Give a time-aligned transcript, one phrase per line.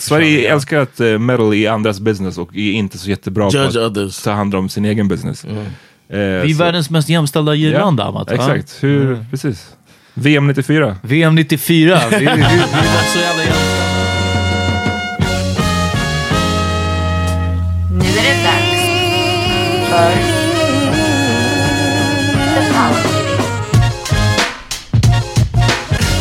[0.00, 3.80] Sverige älskar att uh, meddle i andras business och är inte så jättebra Judge på
[3.80, 4.22] att others.
[4.22, 5.44] ta hand om sin egen business.
[5.44, 5.50] Eh,
[6.08, 8.28] Vi är så- världens mest jämställda land, Amat.
[8.28, 8.34] va?
[8.34, 9.76] Exakt, hur, precis.
[10.14, 10.96] VM 94.
[11.02, 12.00] VM 94.
[12.10, 13.81] Vi, vi, vi, vi var så jävla jämställda.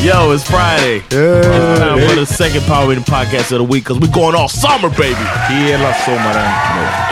[0.02, 0.98] Yo, it's Friday.
[1.12, 4.50] It's time for the second Power Meeting podcast of the week because we're going all
[4.50, 5.14] summer, baby.
[5.48, 6.52] Hela sommaren.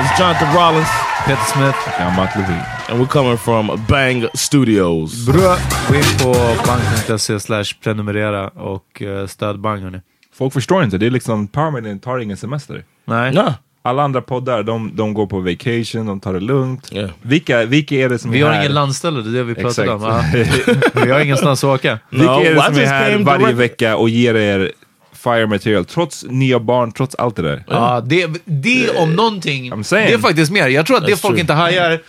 [0.01, 0.87] It's Jonathan Rollins,
[1.25, 1.75] Peter Smith.
[1.99, 2.79] Amat Levin.
[2.89, 5.25] and we're coming from Bang Studios.
[5.25, 5.57] Bra.
[5.87, 6.33] Gå in på
[6.67, 10.01] bank.se slash prenumerera och uh, stöd Bang hörni.
[10.33, 12.83] Folk förstår inte, det är liksom, Powerman tar ingen semester.
[13.05, 13.33] Nej.
[13.33, 13.53] Nah.
[13.81, 16.89] Alla andra poddar, de, de går på vacation, de tar det lugnt.
[16.93, 17.09] Yeah.
[17.21, 18.59] Vilka, vilka är det som Vi är har här?
[18.61, 20.23] ingen landställe, det är det vi pratar om.
[20.33, 20.45] Vi,
[21.05, 21.99] vi har ingenstans att åka.
[22.09, 24.71] Vilka No, är I det som är här varje direct- vecka och ger er
[25.13, 27.63] fire material, trots nya barn, trots allt det där?
[27.67, 30.67] Ja, det, det om någonting, det är faktiskt mer.
[30.67, 31.41] Jag tror att det That's folk true.
[31.41, 31.99] inte hajar,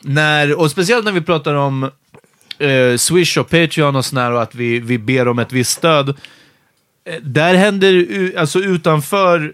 [0.00, 1.82] när, och speciellt när vi pratar om
[2.58, 6.08] eh, Swish och Patreon och sådär och att vi, vi ber om ett visst stöd.
[6.08, 6.14] Eh,
[7.22, 8.06] där händer
[8.38, 9.52] alltså utanför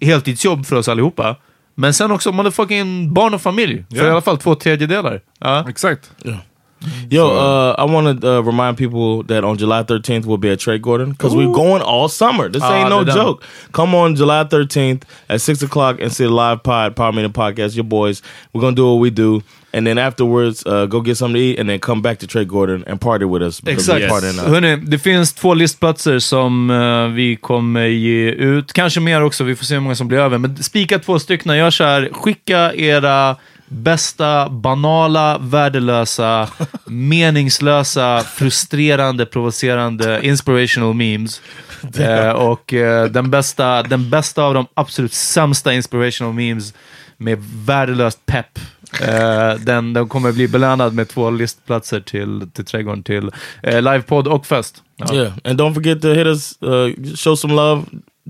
[0.00, 1.36] heltidsjobb för oss allihopa.
[1.74, 3.84] Men sen också om man är fucking barn och familj.
[3.90, 4.04] För Ja.
[4.06, 5.20] i alla fall två tredjedelar.
[5.40, 5.64] Ja.
[5.68, 6.10] Exakt.
[7.10, 10.60] Yo, uh, I want to uh, remind people that on July 13th we'll be at
[10.60, 12.48] Trey Gordon because we're going all summer.
[12.50, 13.24] This Ah, ain't no they're done.
[13.26, 13.42] joke.
[13.72, 17.74] Come on July 13th at 6 o'clock and see the live pod, Power Meeting Podcast,
[17.76, 18.22] your boys.
[18.52, 19.42] We're going to do what we do.
[19.76, 22.44] And then afterwards, uh, go get something to eat and then come back to Trey
[22.44, 23.62] Gordon and party with us.
[23.66, 24.12] Exakt.
[24.12, 24.22] out.
[24.22, 28.72] Hörrni, det finns två listplatser som eh, vi kommer ge ut.
[28.72, 30.38] Kanske mer också, vi får se hur många som blir över.
[30.38, 31.56] Men spika två stycken.
[31.56, 33.36] Gör så här, skicka era
[33.68, 36.48] bästa, banala, värdelösa,
[36.86, 41.40] meningslösa, frustrerande, provocerande, inspirational memes.
[41.98, 46.74] Eh, och eh, den, bästa, den bästa av de absolut sämsta inspirational memes
[47.16, 48.58] med värdelöst pepp.
[49.00, 53.30] Eh, den, den kommer bli belönad med två listplatser till, till Trädgården till
[53.62, 54.82] eh, livepodd och fest.
[54.96, 55.14] Ja.
[55.14, 57.82] Yeah, and don't forget to hit us, uh, show some love,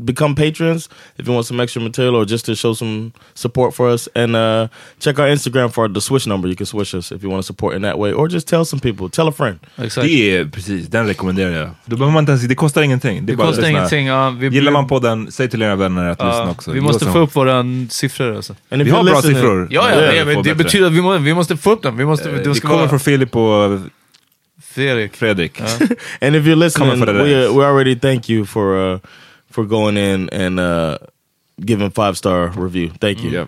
[0.04, 3.90] become patrons if you want some extra material or just to show some support for
[3.90, 4.08] us.
[4.14, 4.68] And uh,
[4.98, 6.48] check our Instagram for the Swish number.
[6.48, 8.64] You can swish us if you want to support in that way, or just tell
[8.64, 9.58] some people, tell a friend.
[9.76, 10.06] Exakt.
[10.06, 11.70] Det är precis, den rekommenderar jag.
[11.84, 13.26] Då behöver man inte ens, det kostar ingenting.
[13.26, 14.06] Det, Det kostar ingenting.
[14.06, 16.70] Ja, vi, Gillar man podden, säg till era vänner att ja, lyssna också.
[16.70, 18.54] Vi måste få upp våra siffror alltså.
[18.68, 19.68] Vi har bra siffror.
[19.70, 21.96] Ja, ja, Yeah, men det betyder att vi, må, vi måste få upp dem.
[21.96, 23.80] Vi måste, Eh, det ska kommer vara från Filip och
[24.62, 25.16] Fredrik.
[25.16, 25.60] Fredrik.
[26.20, 28.98] And if you're listening, we, uh, we already thank you for uh,
[29.56, 30.98] for going in and uh,
[31.64, 32.90] giving five star review.
[33.00, 33.30] Thank you.
[33.30, 33.46] Ja.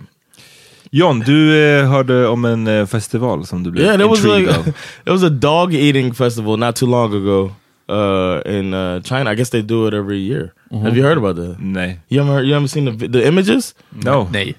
[0.90, 4.46] John, du eh, hörde om en eh, festival som du blev Yeah, there was intrigued
[4.48, 4.64] like av.
[5.04, 7.50] there was a dog eating festival not too long ago
[7.88, 9.30] uh, in uh, China.
[9.30, 10.52] I guess they do it every year.
[10.70, 11.56] Have you heard about that?
[11.58, 11.98] Nej.
[12.08, 13.74] You haven't heard, you haven't seen the the images?
[14.04, 14.28] No.
[14.32, 14.54] Nej.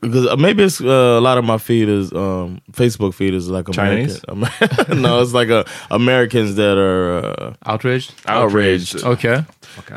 [0.00, 3.48] Because uh, maybe it's uh, a lot of my feed is um, Facebook feed is
[3.48, 4.20] like Chinese?
[4.88, 8.12] No, it's like uh, Americans that are uh, Outraged?
[8.26, 9.46] outraged, Okej.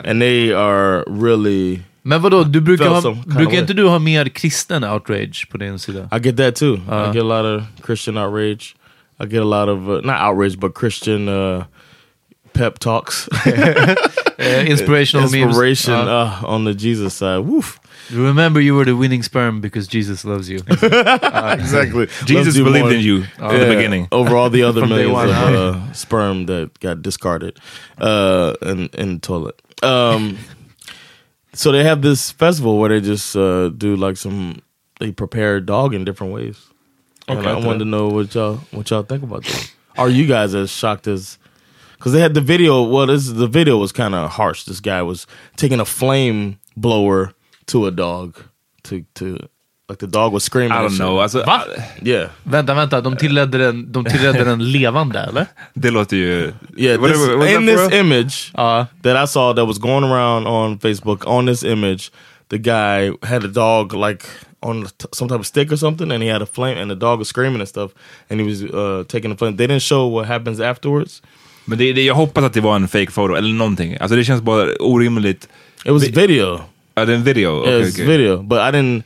[0.04, 1.82] And they are really.
[2.04, 3.60] Men vadå, du brukar, Felt ha, some kind of brukar way.
[3.62, 6.08] inte du ha mer kristen outrage på din sida?
[6.12, 6.74] I get that too.
[6.88, 7.10] Uh.
[7.10, 8.76] I get a lot of Christian outrage.
[9.20, 11.64] I get a lot of uh, not outrage, but Christian uh,
[12.54, 13.28] pep talks.
[14.40, 15.36] Inspirational memes.
[15.48, 16.42] Inspiration Ja.
[16.42, 17.40] uh, on the Jesus side.
[17.46, 17.80] Woof.
[18.12, 20.60] Remember you were the winning sperm because Jesus loves you.
[20.70, 22.08] Exactly.
[22.26, 22.94] Jesus you believed more.
[22.94, 24.08] in you at the Yeah, beginning.
[24.12, 27.58] over all the other millions of uh, sperm that got discarded
[27.98, 29.60] uh, in in the toilet.
[29.84, 30.38] Um,
[31.54, 34.62] so they have this festival where they just uh, do like some
[35.00, 36.66] they prepare dog in different ways.
[37.28, 37.66] And Okay, I okay.
[37.66, 39.72] wanted to know what y'all what y'all think about that.
[39.98, 41.38] Are you guys as shocked as?
[41.98, 42.84] Because they had the video.
[42.84, 44.66] Well, this the video was kind of harsh.
[44.66, 45.26] This guy was
[45.56, 47.34] taking a flame blower
[47.68, 48.38] to a dog
[48.84, 49.40] to to
[49.90, 50.72] like the dog was screaming.
[50.78, 51.20] I don't know.
[51.22, 51.62] Alltså, Va?
[52.04, 52.30] Yeah.
[52.44, 53.02] vänta, vänta.
[53.02, 55.46] De tillredde den, de tillredde den levande, eller?
[55.74, 56.54] Det låter ju...
[56.78, 57.94] Yeah, this, what- what's in this for?
[57.94, 58.88] image Ja.
[59.04, 62.12] that I saw that was going around on Facebook, on this image,
[62.50, 64.26] the guy had a dog like
[64.62, 67.20] on some type of stick or something, and he had a flame, and the dog
[67.20, 67.92] was screaming and stuff,
[68.30, 69.58] and he was uh, taking the flame.
[69.58, 71.22] They didn't show what happens afterwards.
[71.66, 73.98] Men det, det, jag hoppas att det var en fake photo eller någonting.
[74.00, 75.50] Alltså det känns bara orimligt.
[75.86, 76.62] It was video.
[76.96, 77.52] Ja, det är en video?
[77.52, 78.06] Yeah, Okej, it's okej.
[78.08, 79.04] video, but I didn't.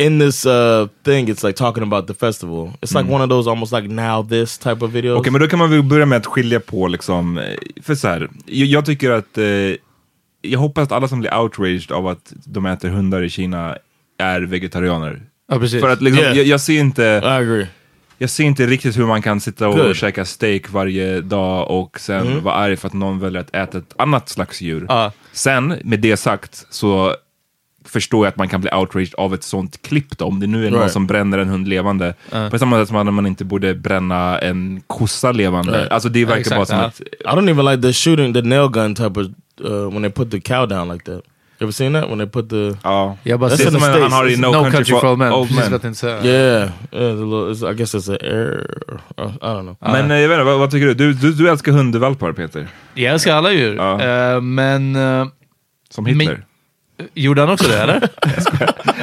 [0.00, 2.72] In this uh, thing, it's like talking about the festival.
[2.80, 5.18] It's like one of those almost like now this type of videos.
[5.18, 7.44] Okej, men då kan man väl börja med att skilja på liksom, eh,
[7.82, 9.44] för så här, jag, jag tycker att, eh,
[10.42, 13.76] jag hoppas att alla som blir outraged av att de äter hundar i Kina
[14.18, 15.22] är vegetarianer.
[15.50, 15.80] Ja, precis.
[15.80, 16.36] För att liksom, Yeah.
[16.36, 17.66] jag, jag ser inte, I agree.
[18.18, 19.96] jag ser inte riktigt hur man kan sitta och Good.
[19.96, 23.94] käka steak varje dag och sen vara arg för att någon väljer att äta ett
[23.98, 24.86] annat slags djur.
[24.88, 25.12] Ja.
[25.32, 27.14] Sen, med det sagt, så
[27.88, 30.24] förstår jag att man kan bli outraged av ett sånt klipp då.
[30.24, 30.92] Om det nu är någon Right.
[30.92, 32.14] som bränner en hund levande.
[32.50, 35.78] På samma sätt som att man inte borde bränna en kossa levande.
[35.78, 35.90] Right.
[35.92, 37.00] Alltså det verkar exakt, bara som att...
[37.00, 39.26] I don't even like the shooting, the nail gun type of
[39.64, 41.22] uh, when they put the cow down like that.
[41.60, 43.16] You ever seen that when they put the Ja.
[43.22, 44.02] Jag bara That's in the States.
[44.02, 45.32] han har i No, No, Country for Old Men.
[45.32, 45.72] Old Precis Men.
[45.72, 46.24] jag tänkte säga.
[46.24, 48.66] yeah, yeah little, it's, I guess it's an air.
[49.20, 49.76] Uh, I don't know.
[49.80, 50.94] Men eh, jag vet inte, vad, vad tycker du?
[50.94, 51.12] du?
[51.12, 52.68] Du du älskar hundvalpar Peter.
[52.94, 53.80] Jag älskar alla djur.
[53.80, 54.96] Eh, men...
[54.96, 55.26] eh,
[55.90, 56.44] Som Hitler.
[57.14, 58.08] Gjorde han också det, eller?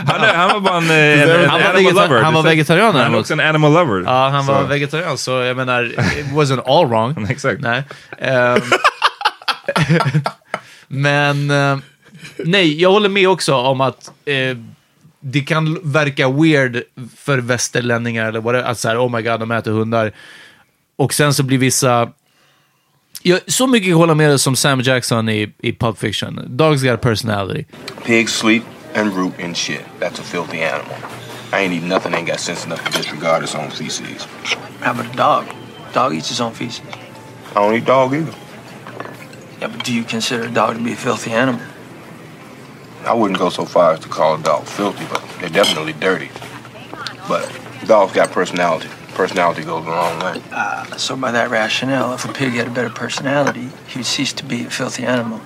[0.08, 2.22] Han, han var bara en, eh, en, en Han var, animal vegeta- lover.
[2.22, 3.20] han var vegetarian Han däremot.
[3.20, 4.04] också en animal lover.
[4.06, 5.84] Ja, han var Så- vegetarian, så jag menar,
[6.20, 7.28] it wasn't all wrong.
[7.30, 7.62] Exakt.
[7.62, 7.84] Nej.
[8.18, 8.62] Ehm,
[10.88, 11.78] men, eh,
[12.38, 14.58] nej, jag håller med också om att eh,
[15.20, 16.82] det kan verka weird
[17.18, 20.12] för västerlänningar, eller vad det att så här, oh my god, de äter hundar.
[20.96, 22.10] Och sen så blir vissa...
[23.28, 26.40] Jag, så mycket jag håller med dig som Sam Jackson i, i Pulp Fiction.
[26.48, 27.66] Dogs got a personality.
[28.04, 28.64] Pigs sleep
[28.96, 29.82] and root in shit.
[30.00, 30.96] That's a filthy animal.
[31.52, 34.28] I ain't eating nothing ain't got sense enough to disregard its own feces.
[34.82, 35.46] How about a dog?
[35.94, 36.86] Dog eats his own feces.
[37.52, 38.34] I don't eat dog either.
[39.60, 41.62] Yeah, but do you consider a dog to be a filthy animal?
[43.06, 46.30] I wouldn't go so far as to call a dog filthy, but they're definitely dirty.
[47.28, 47.52] But
[47.88, 48.90] dogs got personality.
[49.16, 50.42] Personality goes a long way.
[50.52, 54.34] Uh, so by that rationale, if a pig had a better personality, he would cease
[54.34, 55.40] to be a filthy animal.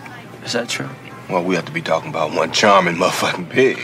[0.45, 0.89] Is that true?
[1.30, 3.77] Well, we have to be talking about one charming motherfucking pig.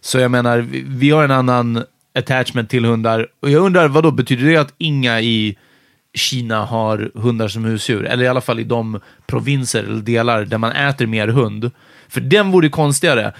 [0.00, 1.84] Så jag menar, vi, vi har en annan
[2.14, 3.26] attachment till hundar.
[3.42, 5.58] Och jag undrar, vad då betyder det att inga i
[6.14, 8.04] Kina har hundar som husdjur?
[8.04, 11.70] Eller i alla fall i de provinser eller delar där man äter mer hund.
[12.08, 13.32] För den vore konstigare.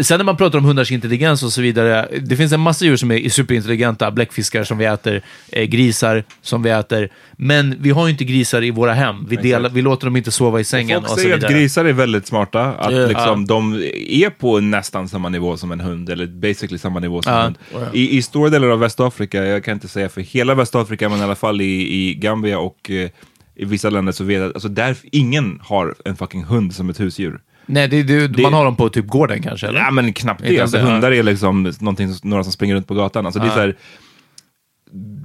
[0.00, 2.96] Sen när man pratar om hundars intelligens och så vidare, det finns en massa djur
[2.96, 8.06] som är superintelligenta, bläckfiskar som vi äter, eh, grisar som vi äter, men vi har
[8.06, 9.26] ju inte grisar i våra hem.
[9.28, 11.52] Vi, delar, vi låter dem inte sova i sängen Folk och så säger att vidare.
[11.52, 13.08] grisar är väldigt smarta, att Yeah.
[13.08, 13.74] liksom, de
[14.08, 17.56] är på nästan samma nivå som en hund, eller basically samma nivå som en hund.
[17.92, 21.22] I, I stora delar av Västafrika, jag kan inte säga för hela Västafrika, men i
[21.22, 23.10] alla fall i, i Gambia och eh,
[23.56, 27.00] i vissa länder så vet jag, alltså där ingen har en fucking hund som ett
[27.00, 27.40] husdjur.
[27.66, 29.80] Nej, det, det, man har dem på typ gården kanske, eller?
[29.80, 32.94] Ja men knappt det, alltså, det, hundar är liksom någonting, några som springer runt på
[32.94, 33.26] gatan.
[33.26, 33.76] Alltså, det är så, här,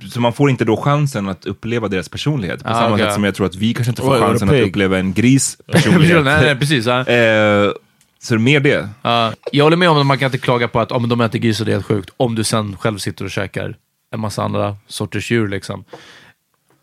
[0.10, 3.06] så man får inte då chansen att uppleva deras personlighet, på Ah, samma okej.
[3.06, 5.58] sätt som jag tror att vi kanske inte får Well, chansen att uppleva en gris
[5.68, 6.24] nej, personlighet.
[6.26, 6.86] nej, precis.
[6.86, 7.00] Ja.
[7.00, 7.72] Eh,
[8.20, 8.90] så det är mer det.
[9.02, 11.40] Ja, jag håller med om att man kan inte klaga på att om de äter
[11.40, 13.76] gris och det är helt sjukt, om du sen själv sitter och käkar
[14.14, 15.48] en massa andra sorters djur.
[15.48, 15.84] Liksom.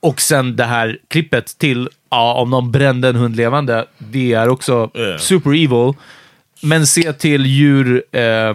[0.04, 4.48] Och sen det här klippet till, ja, om någon brände en hund levande, det är
[4.48, 5.18] också Yeah.
[5.18, 5.94] super evil.
[6.62, 8.54] Men se till djur, eh,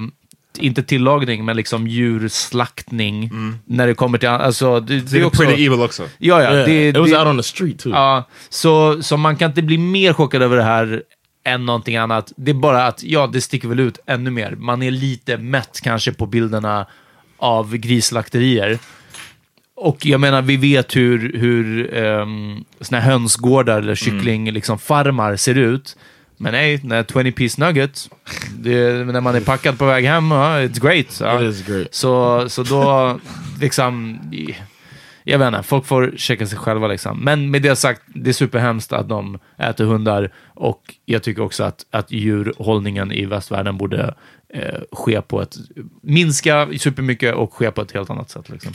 [0.59, 3.31] inte tillagning, men liksom djurslaktning.
[3.65, 4.29] När det kommer till...
[4.29, 5.43] Alltså, det, det är också...
[5.43, 6.03] pretty evil också.
[6.03, 6.53] Ja, ja.
[6.53, 7.91] Yeah, Det, it was det, out on the street too.
[7.91, 11.03] Ja, så, så man kan inte bli mer chockad över det här
[11.43, 12.33] än någonting annat.
[12.35, 14.55] Det är bara att, ja, det sticker väl ut ännu mer.
[14.57, 16.85] Man är lite mätt kanske på bilderna
[17.37, 18.79] av grislakterier.
[19.81, 25.35] Och jag menar, vi vet hur, hur um, såna här hönsgårdar eller kyckling, liksom farmar
[25.35, 25.97] ser ut.
[26.37, 28.09] Men nej, när 20 piece nugget,
[28.57, 31.19] det, när man är packad på väg hem, ja, it's great.
[31.21, 31.43] Ja.
[31.43, 31.87] It is great.
[31.91, 33.19] Så, så då,
[33.61, 34.19] liksom...
[35.23, 37.19] jag vet inte, folk får checka sig själva liksom.
[37.19, 41.63] Men med det sagt, det är superhemskt att de äter hundar och jag tycker också
[41.63, 44.13] att, att djurhållningen i västvärlden borde
[44.53, 45.57] eh, ske på ett,
[46.01, 48.49] minska supermycket och ske på ett helt annat sätt.
[48.49, 48.73] Liksom.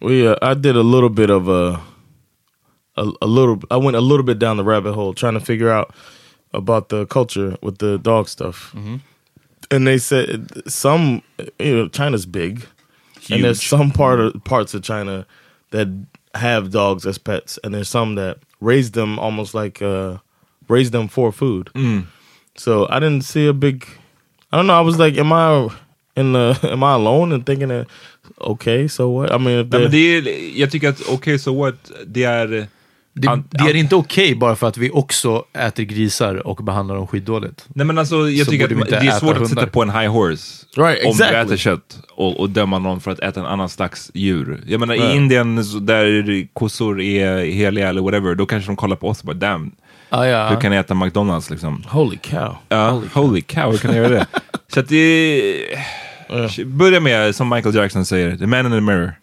[0.00, 1.80] Well, yeah, I did a little bit of a,
[2.96, 3.56] a, a little.
[3.70, 5.92] I went a little bit down the rabbit hole trying to figure out
[6.52, 8.74] about the culture with the dog stuff.
[9.70, 11.22] And they said some,
[11.58, 12.66] you know, China's big,
[13.30, 13.68] and there's Huge.
[13.68, 15.26] some part of parts of China
[15.70, 15.88] that
[16.34, 20.18] have dogs as pets, and there's some that raise them almost like uh,
[20.68, 21.70] raise them for food.
[22.56, 23.86] So I didn't see a big.
[24.52, 24.80] I don't know.
[24.82, 25.68] I was like, am I
[26.20, 26.68] in the?
[26.72, 27.86] Am I alone in thinking that?
[28.38, 29.30] Okay, so what?
[29.32, 31.74] I mean, if Nej, men det är, jag tycker att okej, so what,
[32.06, 32.66] det är...
[33.18, 36.56] Det, an- det är an- inte okej bara för att vi också äter grisar och
[36.56, 37.64] behandlar dem skitdåligt.
[37.68, 39.48] Nej men alltså, jag Så tycker att det är svårt att hundar.
[39.48, 41.36] sitta på en high horse Right, om exactly.
[41.36, 44.60] du äter kött och, och döma någon för att äta en annan slags djur.
[44.66, 45.14] Jag menar i Right.
[45.16, 49.26] Indien så där kossor är heliga eller whatever, då kanske de kollar på oss och
[49.26, 49.70] bara damn,
[50.08, 50.48] Ah, ja.
[50.48, 51.84] hur kan jag äta McDonalds liksom?
[51.88, 52.56] Holy cow.
[52.68, 54.26] Ja, holy cow, hur kan jag göra det?
[54.74, 55.78] Så att det...
[56.66, 59.12] Börja med, som Michael Jackson säger, the man in the mirror.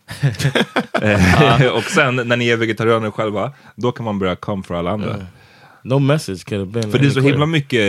[1.02, 4.92] Eh, och sen när ni är vegetarianer själva, då kan man börja come för alla
[4.92, 5.26] andra.
[5.84, 6.92] No message could have been.
[6.92, 7.80] För det är så himla mycket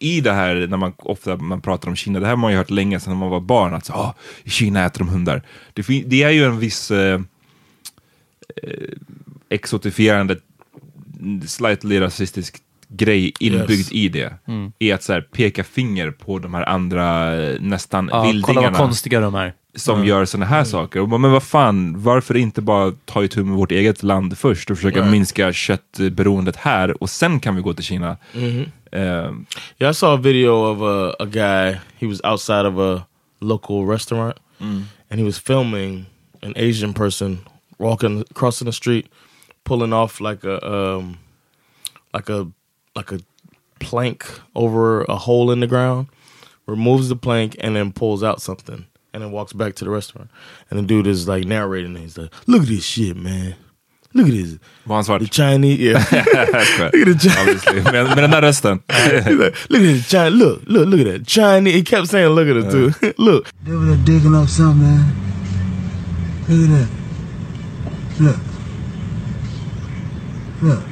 [0.00, 2.58] i det här, när man ofta man pratar om Kina, det här har man ju
[2.58, 4.14] hört länge sedan man var barn, att så, ah,
[4.44, 5.42] i Kina äter de hundar.
[5.72, 7.20] Det, det är ju en viss eh,
[8.62, 8.94] eh,
[9.48, 10.36] exotifierande,
[11.46, 12.56] slightly rasistisk
[12.88, 13.92] grej inbyggd Yes.
[13.92, 14.34] i det.
[14.78, 18.34] I att så här, peka finger på de här andra eh, nästan Ja, kolla vad
[18.34, 19.52] vildingarna konstiga de är.
[19.74, 21.00] som gör sådana här saker.
[21.00, 24.76] Och Men vad fan, varför inte bara ta itu med vårt eget land först och
[24.76, 25.10] försöka Right.
[25.10, 28.16] minska köttberoendet här och sen kan vi gå till Kina.
[28.92, 29.30] Eh,
[29.78, 31.76] Yeah, I saw a video of a, a guy.
[31.98, 33.06] He was outside of a
[33.40, 34.34] local restaurant,
[35.10, 36.04] and he was filming
[36.42, 37.38] an Asian person
[37.78, 39.06] walking crossing the street,
[39.64, 41.18] pulling off like a um,
[42.12, 42.48] like a
[42.94, 43.20] like a
[43.78, 46.08] plank over a hole in the ground,
[46.66, 50.30] removes the plank, and then pulls out something, and then walks back to the restaurant.
[50.70, 53.54] And the dude is like narrating, and he's like, "Look at this shit, man!
[54.12, 55.18] Look at this." var han?
[55.20, 56.04] The Chinese, yeah.
[56.12, 56.90] Jag skojar.
[56.92, 57.40] Look at the Chinese.
[57.40, 57.92] Obviously.
[57.92, 58.80] Med, med den där rösten.
[58.88, 61.74] He's like, look at the Chinese, Look, look, look at that Chinese.
[61.74, 63.12] He kept saying, "Look at it too.
[63.18, 65.14] look." They were digging up something, man.
[66.48, 66.88] Look at
[68.18, 68.20] that.
[68.20, 68.49] Look.
[70.62, 70.84] Look.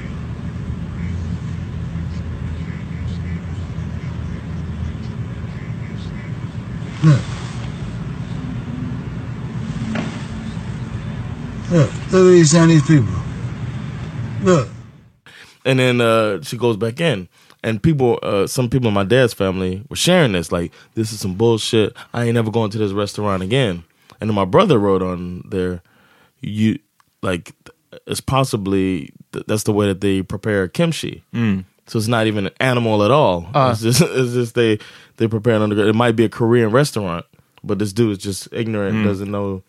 [7.05, 7.21] Look.
[11.71, 11.93] Look.
[12.11, 13.13] Look at these Chinese people.
[14.41, 14.69] Look.
[15.67, 17.29] And then uh, she goes back in,
[17.63, 21.21] and people, uh, some people in my dad's family were sharing this, like, "This is
[21.21, 21.95] some bullshit.
[22.15, 23.85] I ain't never going to this restaurant again."
[24.19, 25.83] And then my brother wrote on there,
[26.41, 26.79] "You
[27.21, 27.53] like,
[28.07, 31.64] it's possibly th- that's the way that they prepare kimchi." Mm.
[31.87, 33.49] So it's not even an animal at all.
[33.54, 33.71] Uh.
[33.73, 34.78] It's just, it's just they
[35.16, 35.87] they prepare it under.
[35.87, 37.25] It might be a Korean restaurant,
[37.64, 39.04] but this dude is just ignorant, mm.
[39.04, 39.62] doesn't know.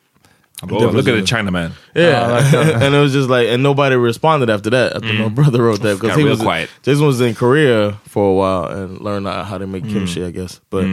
[0.62, 1.72] Oh, look at the Chinaman.
[1.96, 4.98] Yeah, oh, and it was just like, and nobody responded after that.
[4.98, 5.36] After my mm.
[5.36, 6.70] brother wrote that because he was quiet.
[6.84, 10.32] Jason was in Korea for a while and learned how how to make kimchi, I
[10.32, 10.60] guess.
[10.70, 10.86] But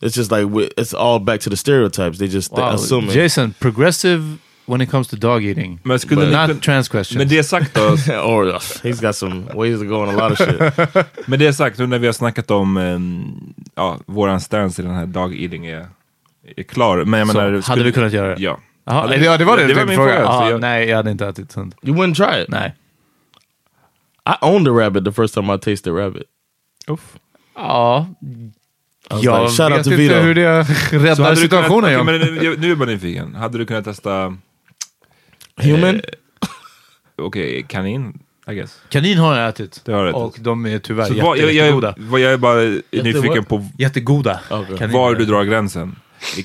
[0.00, 2.18] it's just like it's all back to the stereotypes.
[2.18, 2.74] They just Wow.
[2.74, 3.08] assume.
[3.08, 5.80] Jason, progressive when it comes to dog eating.
[5.82, 7.18] Men skulle But not kun- trans questions.
[7.18, 7.80] Med det sagt då,
[8.24, 11.06] or uh, he's got some ways to go on a lot of shit.
[11.28, 14.94] med det sagt, nu när vi har snackat om um, ja, våran stance i den
[14.94, 15.86] här dog eating är,
[16.56, 17.04] är klar.
[17.04, 18.42] Men jag Så, menar, hade skulle- vi kunnat göra det?
[18.42, 18.58] Ja.
[18.86, 20.12] Hade det, vi- ja, det var det, det var din min fråga.
[20.16, 21.74] fråga, så Ja, jag- Nej, jag hade inte ätit hund.
[21.82, 22.48] You wouldn't try it?
[22.48, 22.74] Nej.
[24.28, 26.22] I owned a rabbit the first time I tasted rabbit.
[26.88, 27.00] Uff.
[27.56, 28.06] Ja,
[29.08, 31.68] jag like, vet inte hur det Så räddar hade situationen.
[31.68, 33.34] kunnat, okej, men nu, nu är jag bara nyfiken.
[33.34, 34.36] Hade du kunnat testa,
[35.56, 35.94] Human?
[35.94, 36.00] eh,
[37.16, 38.18] okej, kanin?
[38.46, 38.80] I guess.
[38.88, 39.80] Kanin har jag ätit.
[39.84, 40.44] Det har och ätit.
[40.44, 41.94] de är tyvärr Så jätte, vad, jag, jättegoda.
[41.96, 42.60] jag, vad jag är bara
[43.02, 44.40] nyfiken på Jättegoda.
[44.50, 44.76] Okay.
[44.78, 44.98] kaniner.
[44.98, 45.96] var du drar gränsen.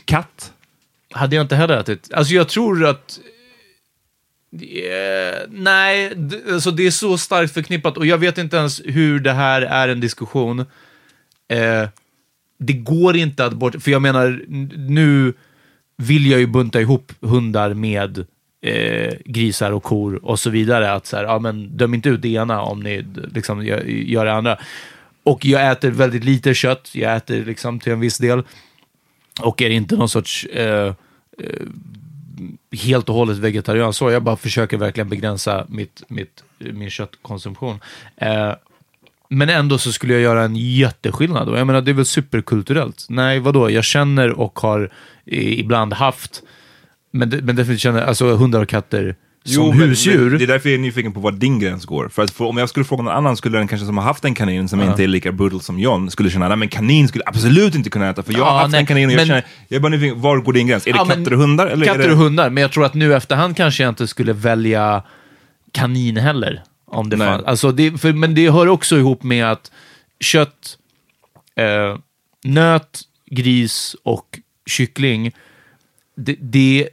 [0.06, 0.54] Katt?
[1.12, 2.14] Hade jag inte heller ätit.
[2.14, 3.20] Alltså jag tror att...
[4.62, 9.20] Eh, nej, d- alltså det är så starkt förknippat och jag vet inte ens hur
[9.20, 10.60] det här är en diskussion.
[11.48, 11.88] Eh,
[12.60, 13.76] det går inte att bort...
[13.84, 15.34] För jag menar, n- nu
[15.98, 18.26] vill jag ju bunta ihop hundar med
[18.62, 20.94] eh, grisar och kor och så vidare.
[20.94, 24.26] Att så här, ja, men döm inte ut det ena om ni liksom gör, gör
[24.26, 24.58] det andra.
[25.24, 26.90] Och jag äter väldigt lite kött.
[26.94, 28.44] Jag äter liksom till en viss del.
[29.42, 30.94] Och är inte någon sorts eh,
[31.38, 31.66] eh,
[32.72, 34.12] helt och hållet vegetarian så.
[34.12, 37.80] Jag bara försöker verkligen begränsa mitt, mitt, min köttkonsumtion.
[38.18, 38.54] Eh,
[39.30, 41.50] men ändå så skulle jag göra en jätteskillnad.
[41.50, 43.06] Och jag menar, det är väl superkulturellt.
[43.10, 43.72] Nej, vadå?
[43.72, 44.92] Jag känner och har
[45.26, 46.44] eh, ibland haft,
[47.12, 50.38] men, men definitivt känner, alltså hundar och katter som men- husdjur.
[50.38, 52.10] Det är därför jag är nyfiken på var din gräns går.
[52.10, 54.26] För att för, om jag skulle fråga någon annan skulle den kanske som har haft
[54.26, 57.24] en kanin som inte är lika brutal som John skulle känna, nej men kanin skulle
[57.28, 59.28] absolut inte kunna äta för jag har Ja, haft nej, en kanin och jag men-
[59.28, 60.88] känner, jag är bara nyfiken, var går din gräns?
[60.88, 61.68] Är det Ja, men katter och hundar?
[61.68, 62.12] Eller katter det...
[62.12, 65.04] och hundar, men jag tror att nu efterhand kanske jag inte skulle välja
[65.72, 66.64] kanin heller.
[66.86, 67.28] Om det Nej.
[67.28, 67.44] fanns.
[67.44, 69.72] Alltså det, för, men det hör också ihop med att
[70.20, 70.78] kött,
[71.56, 71.98] eh,
[72.44, 73.02] nöt,
[73.32, 75.32] gris och kyckling,
[76.18, 76.90] det, det,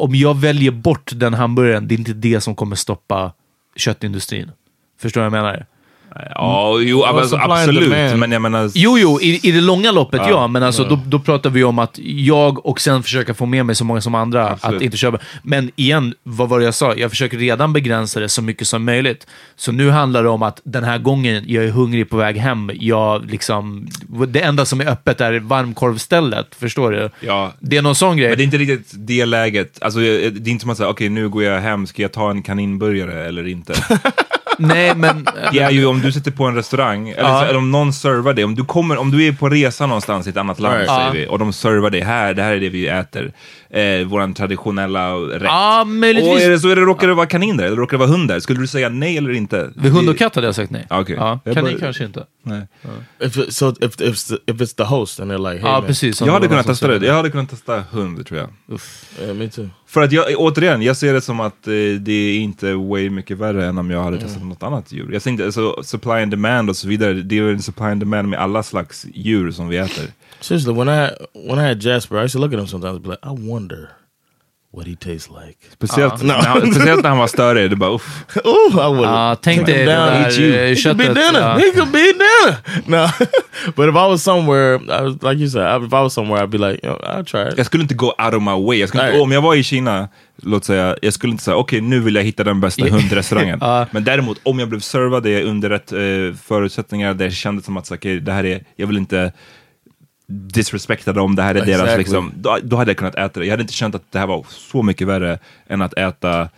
[0.00, 3.32] om jag väljer bort den hamburgaren, det är inte det som kommer stoppa
[3.76, 4.50] köttindustrin.
[5.00, 5.66] Förstår du vad jag menar?
[6.34, 8.18] Ja, jo, alltså, absolut.
[8.18, 8.70] Men jag menar...
[8.74, 10.46] Jo, jo, i, i det långa loppet ja, Ja.
[10.46, 13.74] men alltså, då, då pratar vi om att jag och sen försöka få med mig
[13.74, 14.76] så många som andra Absolut.
[14.76, 15.18] att inte köpa.
[15.42, 16.94] Men igen, vad var det jag sa?
[16.94, 19.26] Jag försöker redan begränsa det så mycket som möjligt.
[19.56, 22.70] Så nu handlar det om att den här gången, jag är hungrig på väg hem.
[22.74, 23.86] Jag liksom,
[24.28, 26.54] det enda som är öppet är varmkorvstället.
[26.58, 27.10] Förstår du?
[27.20, 27.52] Ja.
[27.60, 28.28] Det är någon sån grej.
[28.28, 29.82] Men det är inte riktigt det läget.
[29.82, 32.30] Alltså, det är inte som att säga, okej nu går jag hem, ska jag ta
[32.30, 33.74] en kaninburgare eller inte?
[34.58, 35.26] Nej, men...
[35.52, 37.40] Det är ju om du sitter på en restaurang, eller, Ja.
[37.40, 40.26] så, eller om någon servar dig, om du, kommer, om du är på resa någonstans
[40.26, 40.88] i ett annat land, Right.
[40.90, 43.32] säger vi, och de servar dig här, det här är det vi äter,
[43.74, 45.42] eh, våran traditionella rätt.
[45.42, 46.32] Ja, möjligtvis.
[46.32, 48.10] Och är det så är det, råkar det vara kanin där, eller råkar det vara
[48.10, 48.40] hund där?
[48.40, 49.70] Skulle du säga nej eller inte?
[49.76, 50.86] Vid hund och katt hade jag sagt nej.
[50.90, 51.16] Ja, okej.
[51.18, 52.24] Ja, Jag kanin bara- kanske inte.
[52.42, 52.62] Nej.
[53.20, 55.70] If it, so if if it's the, if it's the host and they're like, hey
[55.70, 55.86] Ja, man.
[55.86, 56.20] precis.
[56.20, 58.48] Jag hade kunnat testa det, jag hade kunnat testa hund tror jag.
[59.22, 59.68] Yeah, me too.
[59.86, 63.38] För att jag, återigen, jag ser det som att eh, det är inte way mycket
[63.38, 65.10] värre än om jag hade testat något annat djur.
[65.12, 68.00] Jag tänkte, alltså, supply and demand och så vidare, det är ju en supply and
[68.00, 70.04] demand med alla slags djur som vi äter.
[70.44, 71.10] Seriously, when I
[71.48, 73.50] when I had Jasper, I used to look at him sometimes and be like, I
[73.50, 73.88] wonder
[74.72, 75.56] what he tastes like.
[75.72, 76.26] Speciellt, No.
[76.26, 78.24] när, han, speciellt när han var större, det bara uff.
[78.44, 79.04] Ooh, I would.
[79.04, 80.54] Ja, tänk Take dig him det down, där eat you.
[80.54, 81.32] eh, He could be köttet.
[81.32, 81.54] dinner.
[81.58, 82.56] He could be dinner.
[82.86, 83.06] No,
[83.76, 86.50] but if I was somewhere, I was like you said, if I was somewhere, I'd
[86.50, 87.54] be like, you know, I'll try it.
[87.56, 88.76] Jag skulle inte gå out of my way.
[88.78, 89.20] Jag skulle Nej.
[89.20, 90.08] om jag var i Kina,
[90.42, 93.58] låt säga, jag skulle inte säga okej nu vill jag hitta den bästa hundrestaurangen.
[93.60, 93.86] Ja.
[93.90, 95.98] Men däremot om jag blev servad under rätt eh,
[96.42, 99.32] förutsättningar, där jag kände som att okej, det här är, jag vill inte
[100.26, 101.98] disrespekta dem, det här är deras Exactly.
[101.98, 103.46] liksom, då, då hade jag kunnat äta det.
[103.46, 106.48] Jag hade inte känt att det här var så mycket värre än att äta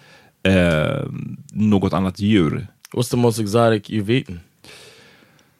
[0.42, 1.04] eh,
[1.52, 2.66] något annat djur.
[2.92, 4.40] What's the most exotic you've eaten?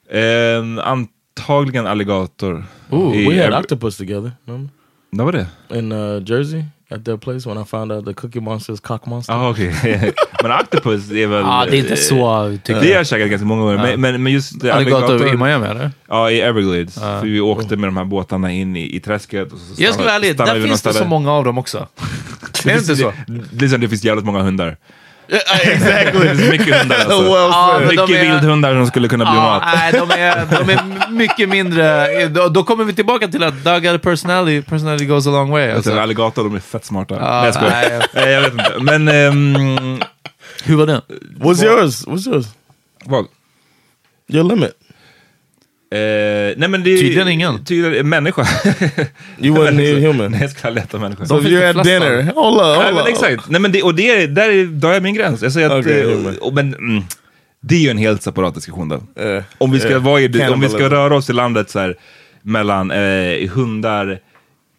[0.09, 2.65] Eh, antagligen alligator.
[2.91, 4.31] Ooh, I we had octopus together.
[4.45, 4.69] Remember
[5.09, 5.47] Vad var det?
[5.79, 9.05] in uh, Jersey at their place when I found out the Cookie Monster is cock
[9.05, 9.33] monster.
[9.33, 9.73] Ja, okej.
[10.41, 11.41] men octopus är väl...
[11.41, 13.07] Ja, det är inte eh, så, tycker Det har jag.
[13.07, 15.91] käkat ganska många gånger, men, men, men just det, Alligator i Miami, eller?
[16.07, 16.95] Ja, i Everglades.
[16.95, 19.53] För vi åkte med de här båtarna in i, i träsket.
[19.53, 21.87] Och så Jag ska vara ärlig, stannade där finns det så många av dem också.
[22.63, 23.13] Det, är det inte så?
[23.27, 24.77] det, liksom, det finns jävligt många hundar.
[25.63, 26.49] Exactly.
[26.49, 27.21] Mycket hundar alltså.
[27.21, 29.63] well Ja, mycket är- vildhundar som skulle kunna bli Ja, mat.
[29.75, 32.27] nej, de är, de är mycket mindre...
[32.27, 34.69] Då, då kommer vi tillbaka till att Doug hade personality.
[34.69, 35.71] Personality goes a long way.
[35.71, 36.01] Alltså, Alltså.
[36.01, 37.15] alligator, de är fett smarta.
[37.15, 38.03] Ja, nej, jag skojar.
[38.13, 38.31] nej.
[38.31, 38.73] Jag vet inte.
[38.81, 39.99] Men, ehm,
[40.63, 41.01] Hur var den?
[41.39, 42.05] What's yours?
[42.05, 42.45] What's yours?
[43.05, 43.25] vad?
[44.29, 44.71] Your limit.
[45.91, 45.99] Eh,
[46.57, 47.65] nej men det är Tydligen ingen.
[47.65, 48.47] Tydligen, människa.
[49.41, 50.31] You wouldn't eat human.
[50.31, 51.25] Nej, jag ska leta människa.
[51.25, 51.93] So if finns det you're at flesta.
[51.93, 53.49] dinner, hold up, Nej, men exakt.
[53.49, 55.41] Nej, men det, och det, där är, där är min gräns.
[55.41, 57.03] Jag säger att, Okej, eh, och, men, mm,
[57.61, 58.95] det är ju en helt separat diskussion då.
[59.23, 61.79] Eh, om, vi ska eh, vara i, om vi ska röra oss i landet så
[61.79, 61.95] här,
[62.41, 64.19] mellan eh, hundar,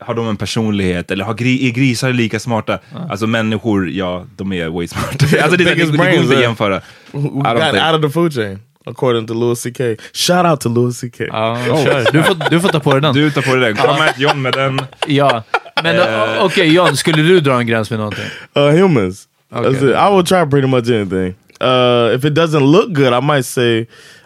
[0.01, 1.11] har de en personlighet?
[1.11, 2.79] Eller har gri, är grisar lika smarta?
[3.11, 5.27] Alltså människor, ja, de är way smarta.
[5.43, 6.81] alltså, det, det, det, det går inte att jämföra.
[7.13, 8.59] Out of the food chain,
[8.91, 9.97] according to Louis C.K.
[10.13, 11.25] Shout out to Louis C.K.
[11.29, 12.13] Ja, kör.
[12.13, 13.15] Du, får, du får ta på dig den.
[13.15, 13.77] Du tar på dig den.
[13.87, 14.81] Kom här John med den.
[15.07, 15.43] Ja.
[15.83, 16.03] Men Eh.
[16.03, 18.25] uh, okej, John, skulle du dra en gräns med någonting?
[18.59, 19.25] Uh, humans.
[19.55, 19.71] Okay.
[19.91, 21.35] I will try pretty much anything.
[21.63, 23.79] Uh, if it doesn't look good, I might say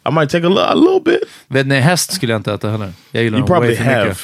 [0.07, 1.23] I might take a, a little bit.
[1.49, 2.93] Vet ni, häst skulle jag inte äta heller.
[3.11, 4.05] Jag gillar You probably have.
[4.05, 4.19] mycket.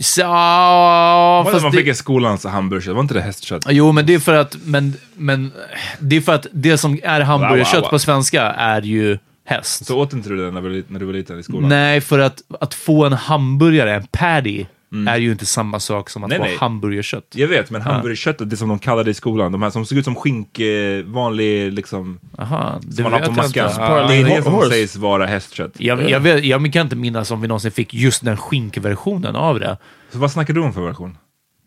[0.00, 3.66] Så, Vad fast man det- fick i skolans hamburgare, var inte det hästkött?
[3.68, 5.52] Jo, men det är för att, men, men,
[5.98, 7.90] det är för att det som är hamburgerkött Wow, wow, wow.
[7.90, 9.86] på svenska är ju häst.
[9.86, 11.68] Så åt inte du det när, du- när du var liten i skolan?
[11.68, 14.66] Nej, för att, att få en hamburgare, en patty,
[15.08, 16.56] är ju inte samma sak som att Nej, få nej.
[16.60, 17.24] hamburgerkött.
[17.34, 20.04] Jag vet, men hamburgerköttet, det som de kallade i skolan, de här som såg ut
[20.04, 24.08] som skink, eh, vanlig liksom, Aha, det som man har på mackan.
[24.08, 25.72] Det är det som sägs vara hästkött.
[25.78, 29.60] jag, jag, vet, jag kan inte minnas om vi någonsin fick just den skinkversionen av
[29.60, 29.76] det.
[30.12, 31.16] Så vad snackar du om för version?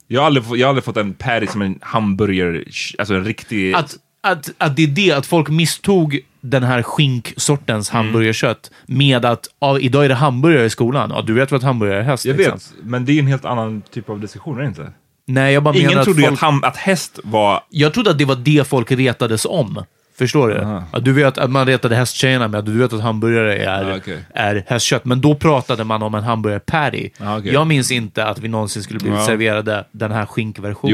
[0.07, 2.63] Jag har aldrig, jag har aldrig fått en patty som en hamburgare,
[2.97, 3.73] alltså en riktig...
[3.73, 3.95] Att,
[4.31, 8.05] att, att det är det, att folk misstog den här skinksortens Mm.
[8.05, 11.09] hamburgerkött med att ja, idag är det hamburgare i skolan.
[11.15, 12.25] Ja, du vet vad ett hamburgare är häst.
[12.25, 12.53] jag liksom.
[12.53, 14.91] vet, men det är en helt annan typ av diskussion, är det inte?
[15.25, 16.33] Nej, jag bara Ingen menar trodde att folk...
[16.33, 17.61] att, ham, att häst var...
[17.69, 19.83] Jag trodde att det var det folk retades om.
[20.17, 20.57] Förstår du?
[20.61, 20.83] Aha.
[20.91, 23.95] Att du vet att man retade hästtjejerna med att du vet att hamburgare är, Ah,
[23.97, 24.19] okej.
[24.33, 25.05] är hästkött.
[25.05, 27.09] Men då pratade man om en hamburgare patty.
[27.19, 27.53] Ah, okej.
[27.53, 29.25] Jag minns inte att vi någonsin skulle bli Ja.
[29.25, 30.91] serverade den här skinkversionen.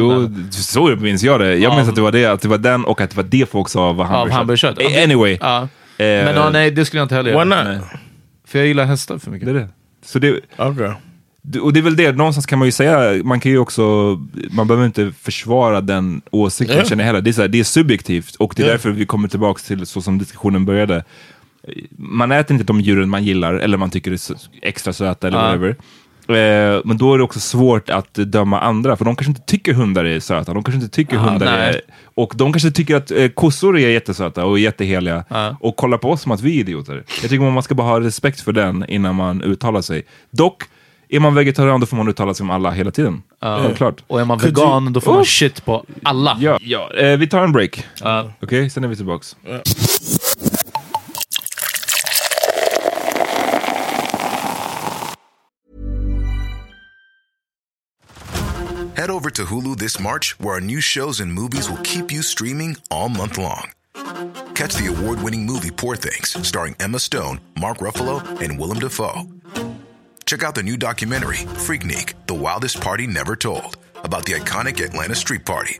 [0.47, 1.55] Jo, så minns jag det.
[1.55, 3.23] Jag minns Av- att det var det, att det var den och att det var
[3.23, 4.77] det folk sa var av hamburgerkött.
[4.77, 5.03] hamburgerkött.
[5.03, 5.37] Anyway.
[5.41, 5.61] Ja.
[5.61, 7.63] Eh, Men ja, nej, det skulle jag inte heller Why göra.
[7.63, 7.81] not?
[7.89, 7.99] nej.
[8.47, 9.45] För jag gillar hästar för mycket.
[9.45, 9.67] Det är det.
[10.05, 10.91] Så det, Okay.
[11.61, 13.81] Och det är väl det, någonstans kan man ju säga, man kan ju också,
[14.51, 16.85] man behöver inte försvara den åsikten Ja.
[16.85, 17.21] känner jag heller.
[17.21, 18.71] Det är, så här, det är subjektivt och det är Ja.
[18.71, 21.03] därför vi kommer tillbaka till så som diskussionen började.
[21.97, 24.19] Man äter inte de djuren man gillar eller man tycker är
[24.61, 25.43] extra söta eller Ja.
[25.45, 25.75] whatever.
[26.27, 29.73] Eh, men då är det också svårt att döma andra, för de kanske inte tycker
[29.73, 31.69] hundar är söta, de kanske inte tycker Ja, hundar nej.
[31.69, 31.81] är...
[32.15, 35.57] Och de kanske tycker att eh, kossor är jättesöta och jätteheliga Ja.
[35.59, 37.03] och kollar på oss som att vi är idioter.
[37.21, 40.03] Jag tycker man ska bara ha respekt för den innan man uttalar sig.
[40.31, 40.63] Dock,
[41.15, 43.21] är man vegetarian då får man uttala sig om alla hela tiden.
[43.41, 44.03] Självklart.
[44.07, 45.25] Och är man Could vegan, då får man Oh.
[45.25, 46.37] shit på alla.
[46.39, 46.91] Ja, ja.
[46.93, 47.85] Eh, vi tar en break.
[48.01, 48.31] Ja.
[48.41, 49.35] Okej, sen är vi tillbaks.
[58.95, 62.21] Head over to Hulu this March, where our new shows and movies will keep you
[62.21, 63.71] streaming all month long.
[64.55, 69.23] Catch the award winning movie Poor Things, starring Emma Stone, Mark Ruffalo, and Willem Dafoe.
[70.25, 75.15] Check out the new documentary, Freaknik The Wildest Party Never Told, about the iconic Atlanta
[75.15, 75.79] Street Party.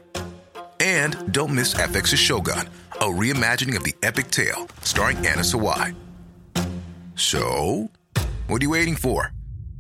[0.80, 5.96] And don't miss FX's Shogun, a reimagining of the epic tale, starring Anna Sawai.
[7.16, 7.90] So,
[8.48, 9.32] what are you waiting for?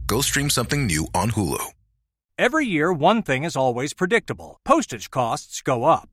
[0.07, 1.65] Go stream something new on Hulu.
[2.37, 6.12] Every year, one thing is always predictable postage costs go up.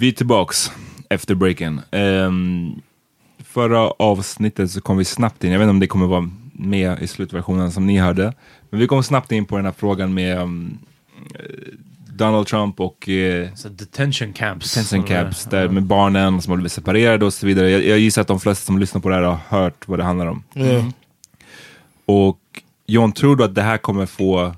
[0.00, 0.72] Vi är tillbaks
[1.10, 1.80] efter breaken.
[1.92, 2.82] Um,
[3.44, 7.02] förra avsnittet så kom vi snabbt in, jag vet inte om det kommer vara med
[7.02, 8.34] i slutversionen som ni hörde,
[8.70, 10.78] men vi kom snabbt in på den här frågan med um,
[11.34, 11.40] eh,
[12.08, 14.74] Donald Trump och uh, Så detention camps.
[14.74, 17.70] detention camps där med barnen som har blivit separerade och så vidare.
[17.70, 20.04] Jag, jag gissar att de flesta som lyssnar på det här har hört vad det
[20.04, 20.42] handlar om.
[20.54, 20.88] Yeah.
[22.06, 22.40] Och
[22.86, 24.54] John, tror du att det här kommer få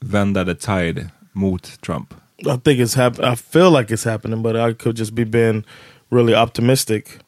[0.00, 2.14] vända the tide mot Trump?
[2.46, 5.64] I think it's hap- I feel like it's happening, but I could just be being
[6.10, 7.18] really optimistic.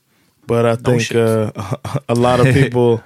[0.47, 1.17] But I think shit.
[1.17, 1.53] uh,
[2.09, 3.03] a lot of people,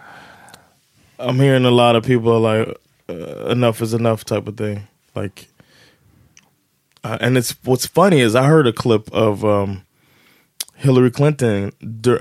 [1.18, 2.76] I'm hearing a lot of people are like,
[3.08, 4.86] uh, enough is enough type of thing.
[5.14, 5.48] Like,
[7.04, 9.84] uh, and it's what's funny is I heard a clip of um,
[10.74, 11.72] Hillary Clinton.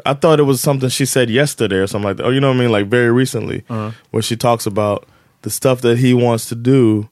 [0.05, 2.25] I thought it was something she said yesterday or something like that.
[2.25, 3.63] Or you know what I mean, like very recently,
[4.11, 5.07] where she talks about
[5.41, 7.09] the stuff that he wants to do,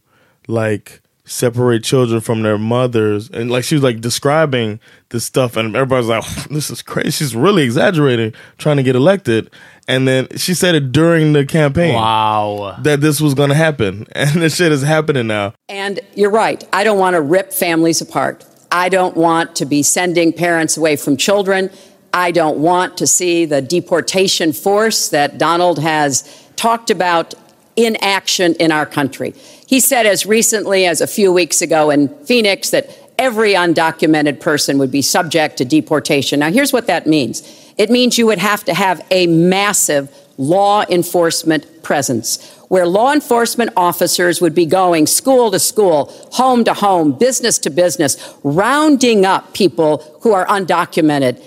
[0.47, 5.75] like separate children from their mothers, and like she was like describing this stuff, and
[5.75, 9.49] everybody's like, "This is crazy." She's really exaggerating, trying to get elected,
[9.87, 12.75] and then she said it during the campaign Wow.
[12.81, 15.53] that this was going to happen, and this shit is happening now.
[15.67, 16.63] And you're right.
[16.71, 18.45] I don't want to rip families apart.
[18.71, 21.69] I don't want to be sending parents away from children.
[22.13, 26.23] I don't want to see the deportation force that Donald has
[26.55, 27.33] talked about
[27.75, 29.33] in action in our country.
[29.67, 34.77] He said as recently as a few weeks ago in Phoenix that every undocumented person
[34.77, 36.39] would be subject to deportation.
[36.39, 37.41] Now, here's what that means
[37.77, 43.71] it means you would have to have a massive law enforcement presence where law enforcement
[43.77, 49.53] officers would be going school to school, home to home, business to business, rounding up
[49.53, 51.41] people who are undocumented.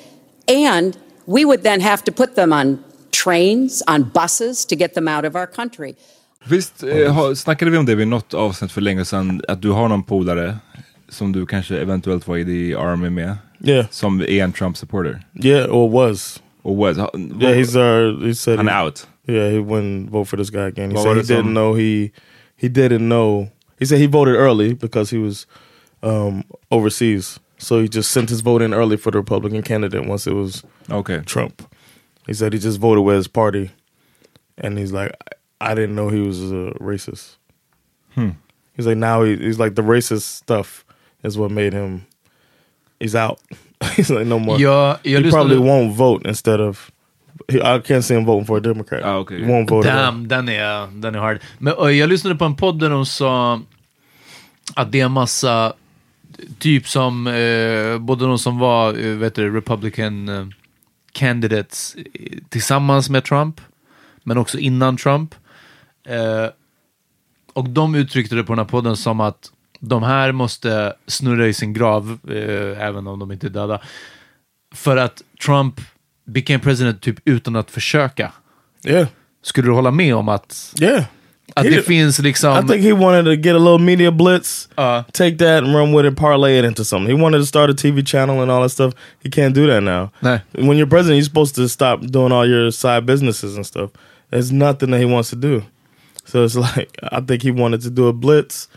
[0.47, 5.09] And we would then have to put them on trains, on buses to get them
[5.09, 5.97] out of our country.
[6.45, 9.71] Visst eh, har- snackade vi om det vid något avsnitt för länge sedan, att du
[9.71, 10.57] har någon polare
[11.09, 15.23] som du kanske eventuellt var i the army med, Yeah, som är en Trump-supporter?
[15.35, 16.43] yeah, or was.
[16.63, 19.07] Och was, ha- Yeah, he's uh, he said han är out.
[19.29, 20.91] Yeah, he wouldn't vote for this guy again.
[20.91, 22.11] He What said he didn't some- know he
[22.57, 23.49] he didn't know.
[23.79, 25.47] He said he voted early because he was
[26.03, 30.27] um, overseas, so he just sent his vote in early for the Republican candidate once
[30.31, 31.25] it was Okej.
[31.27, 31.63] Trump.
[32.27, 33.71] He said he just voted with his party,
[34.59, 35.13] and he's like,
[35.61, 37.37] I, didn't know he was a racist.
[38.15, 38.31] Hmm.
[38.75, 40.85] He's like now he, he's like the racist stuff
[41.23, 42.07] is what made him.
[43.01, 43.41] He's out.
[43.97, 44.59] he's like no more.
[44.59, 46.91] Jag, jag he probably won't vote instead of.
[47.49, 49.03] He, I can't see him voting for a Democrat.
[49.05, 49.41] Ah, okay.
[49.41, 49.87] He won't vote.
[49.87, 51.41] Damn, den är, den är hard.
[51.59, 53.61] Men jag lyssnade på en podd där de sa
[54.75, 55.73] att det är en massa,
[56.59, 60.47] typ som, eh, både de som var, eh, vet du, Republican eh,
[61.13, 61.97] candidates
[62.49, 63.61] tillsammans med Trump,
[64.23, 65.35] men också innan Trump.
[66.09, 66.51] Eh,
[67.53, 71.55] och de uttryckte det på den här podden som att de här måste snurra i
[71.55, 73.81] sin grav, eh, även om de inte är döda.
[74.75, 75.81] För att Trump
[76.25, 78.33] became president typ utan att försöka.
[78.85, 79.09] Yeah.
[79.43, 81.05] Skulle du hålla med om att, Yeah.
[81.55, 82.65] att He det finns liksom...
[82.65, 84.69] I think he wanted to get a little media blitz,
[85.13, 87.17] take that and run with it, parlay it into something.
[87.17, 88.95] He wanted to start a TV channel and all that stuff.
[89.23, 90.11] He can't do that now.
[90.21, 90.41] Nej.
[90.53, 93.91] When you're president, you're supposed to stop doing all your side businesses and stuff.
[94.31, 95.63] There's nothing that he wants to do.
[96.33, 98.69] So it's like I think he wanted to do a blitz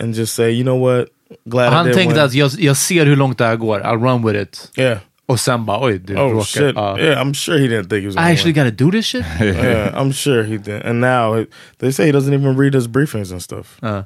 [0.00, 1.08] and just say, you know what,
[1.44, 4.26] glad I Han tänkte att jag, jag ser hur långt det här går, I'll run
[4.26, 4.72] with it.
[4.76, 4.98] Yeah.
[5.26, 6.44] Och sen bara, oj, du Oh råkar.
[6.44, 6.72] shit!
[6.76, 6.98] ja.
[6.98, 8.14] Yeah, I'm sure he didn't think he was.
[8.16, 8.64] I actually win.
[8.64, 9.24] gotta do this shit?
[9.40, 10.82] yeah, I'm sure he did.
[10.86, 11.44] And now
[11.78, 13.78] they say he doesn't even read his briefings and stuff.
[13.80, 14.04] Men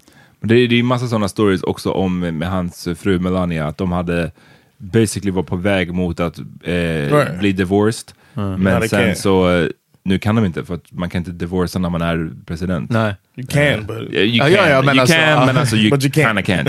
[0.49, 3.93] Det är, det är massa sådana stories också om med hans fru Melania, att de
[3.93, 4.31] hade
[4.79, 7.39] basically var på väg mot att eh, Right.
[7.39, 8.13] bli divorced.
[8.35, 9.69] No, Men sen så, eh,
[10.05, 12.91] nu kan de inte för att man kan inte divorca när man är president.
[12.91, 13.15] Nej.
[13.37, 15.47] You can, but Yeah, you can, ja, ja, men you alltså, can ja.
[15.47, 16.27] men alltså you, But you can't.
[16.27, 16.67] kinda can.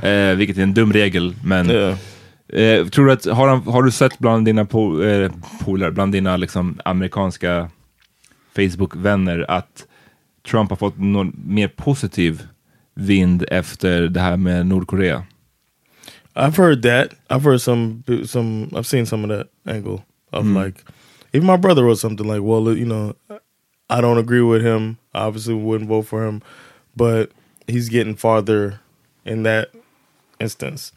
[0.10, 1.96] Eh, vilket är en dum regel, men Yeah.
[2.52, 5.30] eh, tror du att, har, han, har du sett bland dina po, eh,
[5.64, 7.68] polare, bland dina liksom, amerikanska
[8.56, 9.84] Facebook-vänner att
[10.50, 12.42] Trump har fått någon mer positiv
[12.94, 15.22] vind efter det här med Nordkorea?
[16.34, 17.06] I've heard that.
[17.28, 20.80] I've heard some some I've seen some of that angle of like
[21.36, 23.14] even my brother wrote something like, well, you know,
[23.88, 24.98] I don't agree with him.
[25.14, 26.42] I obviously wouldn't vote for him,
[26.96, 27.30] but
[27.68, 28.80] he's getting farther
[29.24, 29.70] in that
[30.40, 30.92] instance.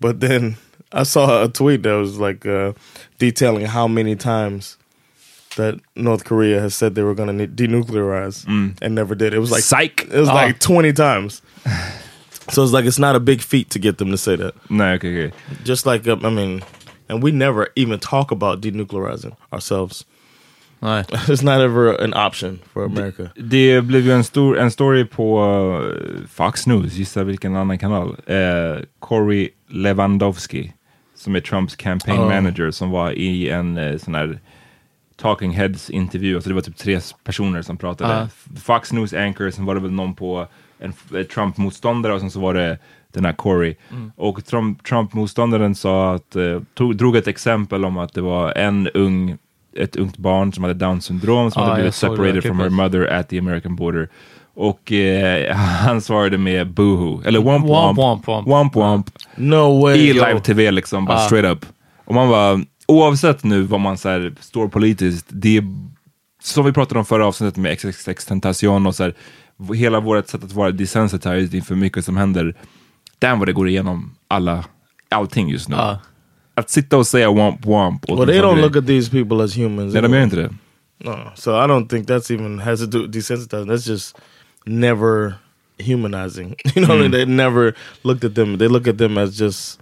[0.00, 0.56] But then
[0.92, 2.72] I saw a tweet that was like uh,
[3.18, 4.76] detailing how many times
[5.56, 8.46] that North Korea has said they were going to denuclearize
[8.80, 9.34] and never did.
[9.34, 10.02] It was like Psych!
[10.10, 10.34] It was Ah.
[10.34, 11.42] like twenty times.
[12.50, 14.54] so it's like it's not a big feat to get them to say that.
[14.70, 15.32] Nej, okay, okej.
[15.64, 16.62] Just like um, I mean,
[17.10, 20.06] and we never even talk about denuclearizing ourselves.
[20.82, 21.04] Nej.
[21.28, 23.28] It's not ever an option for America.
[23.36, 28.16] Det blev ju en, stor, en story på eh, Fox News, gissa vilken annan kanal.
[28.26, 30.72] Eh, Corey Lewandowski,
[31.14, 32.28] som är Trumps campaign Oh.
[32.28, 34.40] manager, som var i en eh, sån här
[35.16, 36.34] Talking Heads intervju.
[36.34, 38.22] Alltså det var typ tre personer som pratade.
[38.22, 40.46] F- Fox News anchor, sen var det väl någon på
[40.80, 42.78] en eh, Trump-motståndare och sen så var det
[43.12, 43.74] den här Corey.
[44.16, 48.88] Och Trump- Trump-motståndaren sa att, eh, tog, drog ett exempel om att det var en
[48.88, 49.38] ung
[49.76, 52.68] ett ungt barn som hade down syndrom som Ja, hade blivit det separated from her
[52.68, 54.08] mother at the American border.
[54.54, 58.46] Och eh, han svarade med boohoo, eller womp Womp, womp, womp, womp.
[58.48, 59.10] womp, womp.
[59.36, 59.98] No way.
[59.98, 61.26] i live-tv liksom, bara Ah.
[61.26, 61.66] straight up.
[62.04, 65.64] Och man var oavsett nu vad man så här, står politiskt, det är
[66.42, 69.14] som vi pratade om förra avsnittet med XXX Tentacion och så här,
[69.74, 72.54] hela vårt sätt att vara desensitized inför mycket som händer,
[73.18, 74.64] den vad det går igenom alla,
[75.08, 75.76] allting just nu.
[75.76, 76.00] Ja.
[76.54, 78.08] Att sitta och säga womp womp.
[78.08, 79.92] Well, they sån don't look at these people as humans.
[79.94, 80.50] Nej, de gör inte det.
[81.04, 83.68] No, so I don't think that's even has to do desensitizing.
[83.70, 84.16] That's just
[84.66, 85.34] never
[85.78, 86.56] humanizing.
[86.74, 87.10] You know, what I mean?
[87.10, 88.58] they never looked at them.
[88.58, 89.80] They look at them as just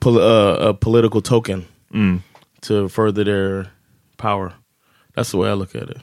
[0.00, 1.64] pol- uh, a political token
[2.60, 3.66] to further their
[4.16, 4.52] power.
[5.14, 5.98] That's the way I look at it.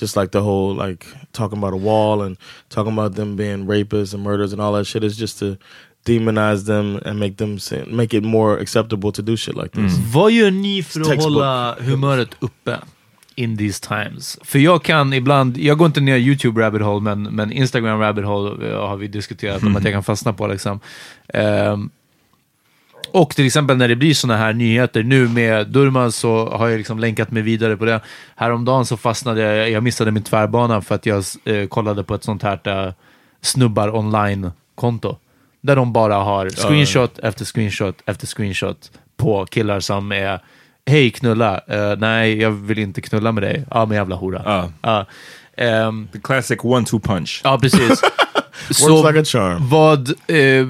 [0.00, 2.36] Just like the whole like talking about a wall and
[2.68, 5.56] talking about them being rapists and murders and all that shit is just to
[6.04, 7.58] demonize them and make them
[7.96, 9.98] make it more acceptable to do shit like this.
[10.12, 11.32] Vad gör ni för att Textbook.
[11.34, 12.78] hålla humöret uppe
[13.34, 14.38] in these times?
[14.42, 18.24] För jag kan ibland, jag går inte ner YouTube rabbit hole, men, men Instagram rabbit
[18.24, 20.46] hole eh, har vi diskuterat om att jag kan fastna på.
[20.46, 20.80] Liksom.
[21.28, 21.90] Ehm,
[23.12, 26.78] och till exempel när det blir såna här nyheter, nu med Durman så har jag
[26.78, 28.00] liksom länkat mig vidare på det.
[28.36, 32.24] Häromdagen så fastnade jag, jag missade min tvärbana för att jag eh, kollade på ett
[32.24, 32.92] sånt här eh,
[33.40, 35.16] snubbar online-konto.
[35.60, 40.40] Där de bara har screenshot efter screenshot efter screenshot på killar som är
[40.86, 43.64] Hej knulla, Eh, nej jag vill inte knulla med dig.
[43.70, 44.42] Ja men jävla hora.
[44.44, 44.70] Ja.
[44.82, 45.06] Ja.
[45.56, 47.40] Ehm, The classic one-two punch.
[47.44, 48.02] ja precis.
[48.68, 49.68] Works like a charm.
[49.68, 50.66] vad, eh,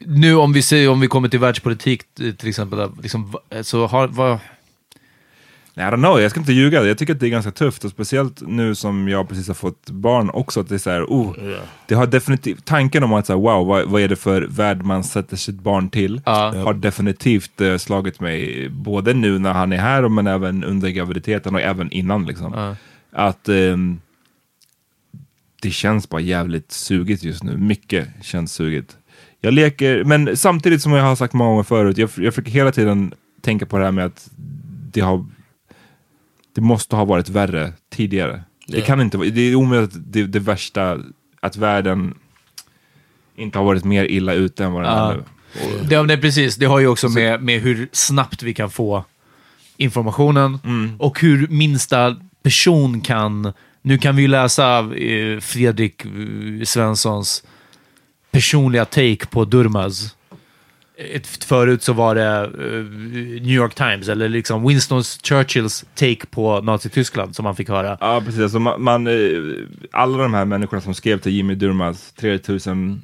[0.00, 4.38] nu om vi, säger, om vi kommer till världspolitik till exempel, liksom, så har, vad,
[5.76, 6.84] I don't know, jag ska inte ljuga.
[6.84, 9.90] Jag tycker att det är ganska tufft och speciellt nu som jag precis har fått
[9.90, 10.60] barn också.
[10.60, 11.36] Att det är så här, oh,
[11.86, 14.82] det har definitivt, tanken om att så här, wow, vad, vad är det för värld
[14.82, 16.20] man sätter sitt barn till?
[16.24, 16.54] Ja.
[16.56, 21.54] Har definitivt eh, slagit mig, både nu när han är här men även under graviditeten
[21.54, 22.76] och även innan liksom.
[23.12, 24.00] Att ehm,
[25.62, 27.56] det känns bara jävligt sugigt just nu.
[27.56, 28.96] Mycket känns sugigt.
[29.44, 32.72] Jag leker, men samtidigt som jag har sagt många gånger förut, jag, jag försöker hela
[32.72, 34.30] tiden tänka på det här med att
[34.92, 35.26] det har
[36.54, 38.42] det måste ha varit värre tidigare.
[38.66, 40.98] Det kan inte vara, det är omöjligt att det, det värsta,
[41.40, 42.14] att världen
[43.36, 45.12] inte har varit mer illa ute än vad den Ja.
[45.12, 45.88] är nu.
[45.88, 49.04] det, det, precis, det har ju också med, med hur snabbt vi kan få
[49.76, 50.58] informationen
[50.98, 53.52] och hur minsta person kan...
[53.82, 56.10] Nu kan vi läsa eh, Fredrik eh,
[56.64, 57.42] Svenssons
[58.34, 60.16] personliga take på Durmaz.
[60.96, 62.84] Ett, förut så var det eh,
[63.42, 67.98] New York Times eller liksom Winston Churchills take på Nazityskland som man fick höra.
[68.00, 68.40] Ja, precis.
[68.40, 69.14] Alltså man, man, eh,
[69.92, 73.02] alla de här människorna som skrev till Jimmy Durmaz, 3000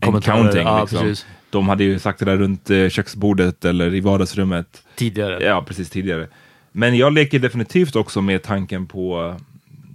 [0.00, 0.98] Kommentarer, counting, ja, liksom.
[0.98, 1.26] precis.
[1.50, 4.82] De hade ju sagt det där runt eh, köksbordet eller i vardagsrummet.
[4.96, 5.44] Tidigare.
[5.44, 6.28] Ja, precis tidigare.
[6.72, 9.36] Men jag leker definitivt också med tanken på,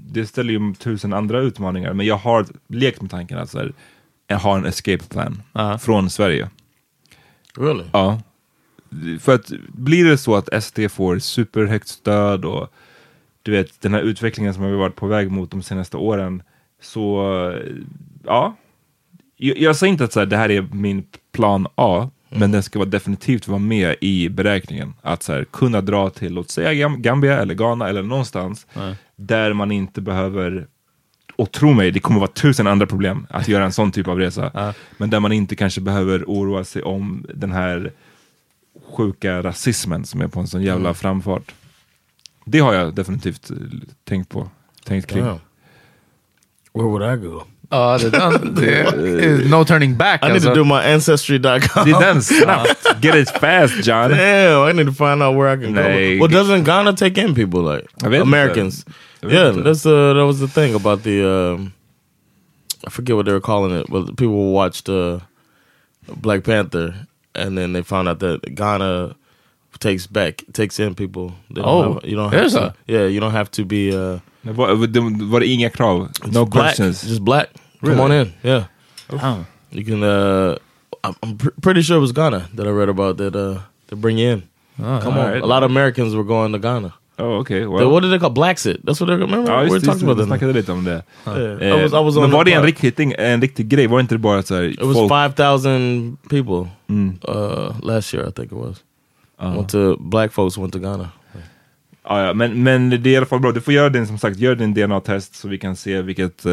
[0.10, 3.66] det ställer ju tusen andra utmaningar, men jag har lekt med tanken att så här,
[3.66, 3.74] jag
[4.30, 5.42] har en escape plan
[5.80, 6.50] från Sverige.
[7.58, 7.84] Really?
[7.94, 8.22] Ja.
[9.20, 12.74] För att blir det så att SD får superhögt stöd och
[13.44, 16.44] du vet den här utvecklingen som har vi varit på väg mot de senaste åren,
[16.82, 17.24] så
[18.26, 18.56] ja.
[19.38, 22.64] Jag, jag säger inte att så här, det här är min plan A, men den
[22.64, 24.94] ska vara definitivt vara med i beräkningen.
[25.02, 28.68] Att så här, kunna dra till, låt säga Gam- Gambia eller Ghana eller någonstans
[29.16, 30.68] där man inte behöver
[31.36, 34.20] och tro mig, det kommer vara tusen andra problem att göra en sån typ av
[34.20, 34.74] resa.
[34.98, 37.92] Men där man inte kanske behöver oroa sig om den här
[38.98, 40.96] sjuka rasismen som är på en sån jävla Mm.
[40.96, 41.52] framfart.
[42.46, 43.58] Det har jag definitivt eh,
[44.04, 44.50] tänkt på.
[44.86, 45.24] Tänkt kring.
[45.24, 45.40] Damn.
[46.74, 47.42] Where would I go?
[47.70, 50.50] Ja, det, den, det är no turning back I need alltså.
[50.50, 51.86] to do my ancestry.com.
[51.86, 52.86] Det är den snabbt.
[53.02, 54.10] Get it fast John.
[54.10, 56.18] Damn, I need to find out where I can Nej.
[56.18, 56.28] go.
[56.28, 58.72] Well, doesn't Ghana take in people like vet inte.
[59.24, 59.24] Americans?
[59.24, 61.24] Jag vet Yeah, that's uh, that was the thing about the.
[61.28, 61.72] Um,
[62.88, 65.20] I forget what they were calling it, but people watched uh,
[66.22, 66.94] Black Panther,
[67.34, 69.16] and then they found out that Ghana
[69.80, 71.32] takes back takes in people.
[71.50, 72.94] They don't Oh, have, you don't is have to.
[72.94, 73.92] Yeah, you don't have to be.
[73.96, 75.00] Uh, Det var, det
[75.32, 76.10] var inga krav?
[76.32, 77.02] No black, questions?
[77.02, 77.48] just black.
[77.82, 78.32] Come on in.
[78.44, 78.66] Yeah.
[79.10, 79.46] Oh.
[79.72, 80.04] You can.
[80.04, 80.56] Uh,
[81.04, 83.36] I'm, I'm pr- pretty sure it was Ghana that I read about that.
[83.36, 84.44] Uh, to bring you in.
[84.80, 85.42] Oh, Come on, alright.
[85.44, 86.94] a lot of Americans were going to Ghana.
[87.18, 87.90] Oh, okay, They- well.
[87.92, 88.78] what did they call Blacksit?
[88.84, 89.52] That's what they remember.
[89.52, 90.40] Ja, we just, just, talking about vi that.
[90.40, 91.04] snackade lite om det.
[91.28, 91.62] Yeah.
[91.62, 92.66] Eh, I was, I was on men var det en part.
[92.84, 93.88] riktig, en riktig grej?
[93.88, 97.18] Var det inte bara så här, It was five thousand people Mm.
[97.28, 98.84] uh, last year, I think it was.
[99.40, 101.10] Went to black folks went to Ghana.
[102.08, 103.52] Ja, ja, men, men det är i alla fall bra.
[103.52, 106.52] Du får göra din, som sagt, gör din DNA-test så vi kan se vilket eh,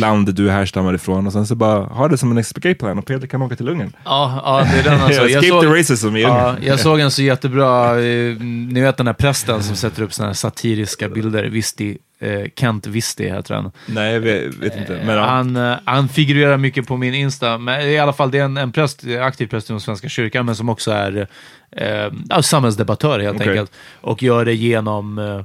[0.00, 3.06] land du härstammar ifrån och sen så bara ha det som en escape plan och
[3.06, 3.92] Peter kan åka till Ungern.
[4.04, 5.28] Ja, ja, det är den alltså.
[5.28, 9.14] Escape the racism i ja, jag såg en så jättebra, eh, ni vet den här
[9.14, 13.72] prästen som sätter upp såna här satiriska bilder, Visti, eh, Kent Visti heter han.
[13.86, 15.00] Nej, jag vet, vet inte.
[15.06, 15.24] Men, ja.
[15.24, 18.56] Han, eh, han figurerar mycket på min Insta, men i alla fall det är en,
[18.56, 21.28] en präst, aktiv präst inom Svenska kyrkan, men som också är
[21.70, 23.48] eh, samhällsdebattör helt Okej.
[23.48, 23.72] enkelt.
[24.00, 25.42] Och gör det genom eh,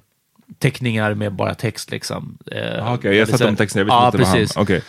[0.60, 2.38] teckningar med bara text liksom.
[2.52, 4.36] Eh, Ah, Okej, jag satt om texten, jag visste ja, inte vad han...
[4.38, 4.58] precis.
[4.58, 4.82] Okej.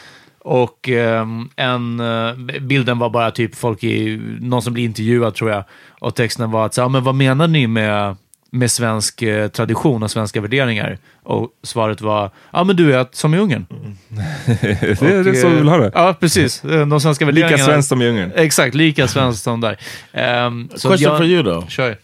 [0.43, 5.51] Och ehm, en, eh, bilden var bara typ folk i, någon som blir intervjuad tror
[5.51, 5.64] jag.
[6.01, 8.16] Och texten var att, så, ja, men vad menar ni med,
[8.51, 10.99] med svensk eh, tradition och svenska värderingar?
[11.23, 13.67] Och svaret var, ja men du är som i Ungern.
[14.47, 15.91] det är det så vi vill ha det.
[15.95, 16.65] Ja, precis.
[16.65, 17.65] Eh, De svenska Lika värderingarna.
[17.73, 18.33] svenskt som i Ungern.
[18.35, 19.77] Exakt, lika svenskt som där.
[20.47, 21.69] Um, Question for you though.
[21.69, 21.97] Kör.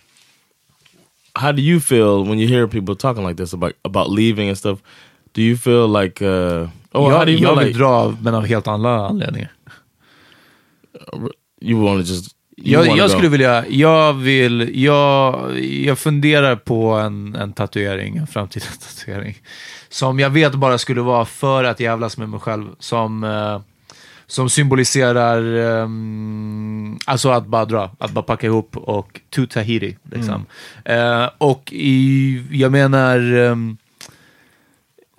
[1.34, 4.58] How do you feel when you hear people talking like this about about leaving and
[4.58, 4.78] stuff?
[5.32, 6.24] Do you feel like?
[6.24, 7.78] Uh, oh, how jag do you jag feel vill like?
[7.78, 9.52] dra, men av helt andra anledningar.
[11.60, 12.35] You want to just?
[12.62, 18.66] Jag, jag skulle vilja, jag vill, jag, jag funderar på en, en tatuering, en framtida
[18.80, 19.36] tatuering.
[19.88, 22.66] Som jag vet bara skulle vara för att jävlas med mig själv.
[22.78, 23.60] Som, eh,
[24.26, 29.96] som symboliserar, ehm, alltså att bara dra, att bara packa ihop och to Tahiti.
[30.12, 30.46] Liksom.
[30.84, 33.76] Eh, och i, jag menar, ehm,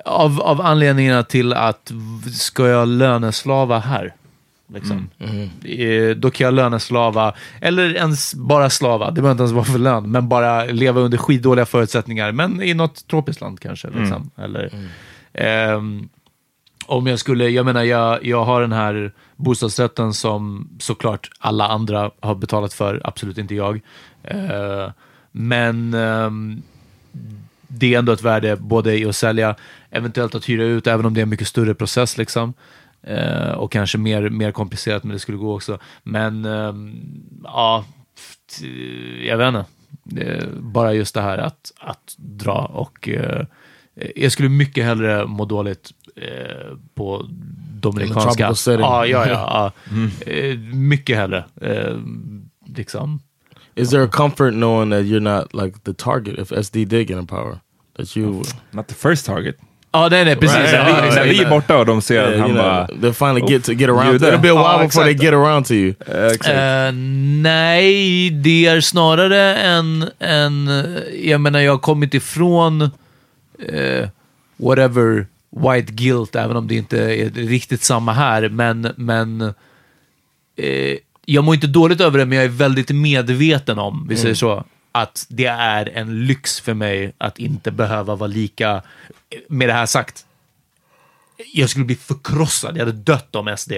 [0.06, 1.92] av, av anledningarna till att
[2.34, 4.14] ska jag löneslava här?
[4.74, 5.10] Liksom.
[5.64, 9.80] Eh, Då kan jag löneslava, eller ens bara slava, det behöver inte ens vara för
[9.80, 13.88] lön, men bara leva under skitdåliga förutsättningar, men i något tropiskt land kanske.
[13.90, 14.30] Liksom.
[14.38, 14.72] Eller,
[15.34, 16.10] ehm,
[16.86, 22.12] om jag skulle, jag menar, jag, jag har den här bostadsrätten som såklart alla andra
[22.20, 23.82] har betalat för, absolut inte jag.
[24.24, 24.92] Eh,
[25.32, 26.62] men ehm,
[27.68, 29.56] det är ändå ett värde både i att sälja,
[29.90, 32.18] eventuellt att hyra ut, även om det är en mycket större process.
[32.18, 32.54] liksom.
[33.08, 35.80] Eh, och kanske mer, mer komplicerat, men det skulle gå också.
[36.04, 37.02] Men ehm,
[37.44, 37.86] ja,
[39.22, 39.66] jag vet inte.
[40.26, 43.46] Eh, bara just det här att, att dra och eh,
[44.16, 47.26] jag skulle mycket hellre må dåligt eh, på
[47.82, 48.54] dominikanska...
[49.06, 49.28] ja, ja.
[49.28, 49.72] ja.
[49.92, 50.12] Mm.
[50.26, 51.46] Eh, mycket hellre.
[51.62, 51.98] Eh,
[52.66, 53.20] liksom.
[53.76, 57.18] Is there a comfort knowing that you're not like the target if SD did get
[57.18, 57.60] in power?
[57.98, 59.56] That you Not the first target.
[59.92, 60.58] Ja, nej, nej, precis.
[60.58, 61.16] Right, Ja, right, exakt.
[61.16, 62.88] När vi är borta och de ser Yeah, att han you bara...
[62.88, 64.12] they'll finally get to get around.
[64.14, 64.28] jude.
[64.28, 65.94] It'll be a while Ja, before they get around to you.
[66.08, 66.92] Eh,
[67.42, 70.70] nej, det är snarare en, en...
[71.24, 72.82] Jag menar, jag har kommit ifrån
[73.60, 74.08] eh,
[74.58, 78.50] whatever white guilt, även om det inte är riktigt samma här.
[78.50, 79.42] Men, men
[80.58, 84.36] eh, jag mår inte dåligt över det, men jag är väldigt medveten om, vi säger
[84.36, 84.64] så,
[85.02, 88.82] att det är en lyx för mig att inte behöva vara lika...
[89.48, 90.26] Med det här sagt,
[91.54, 92.78] jag skulle bli förkrossad.
[92.78, 93.74] Jag hade dött om SD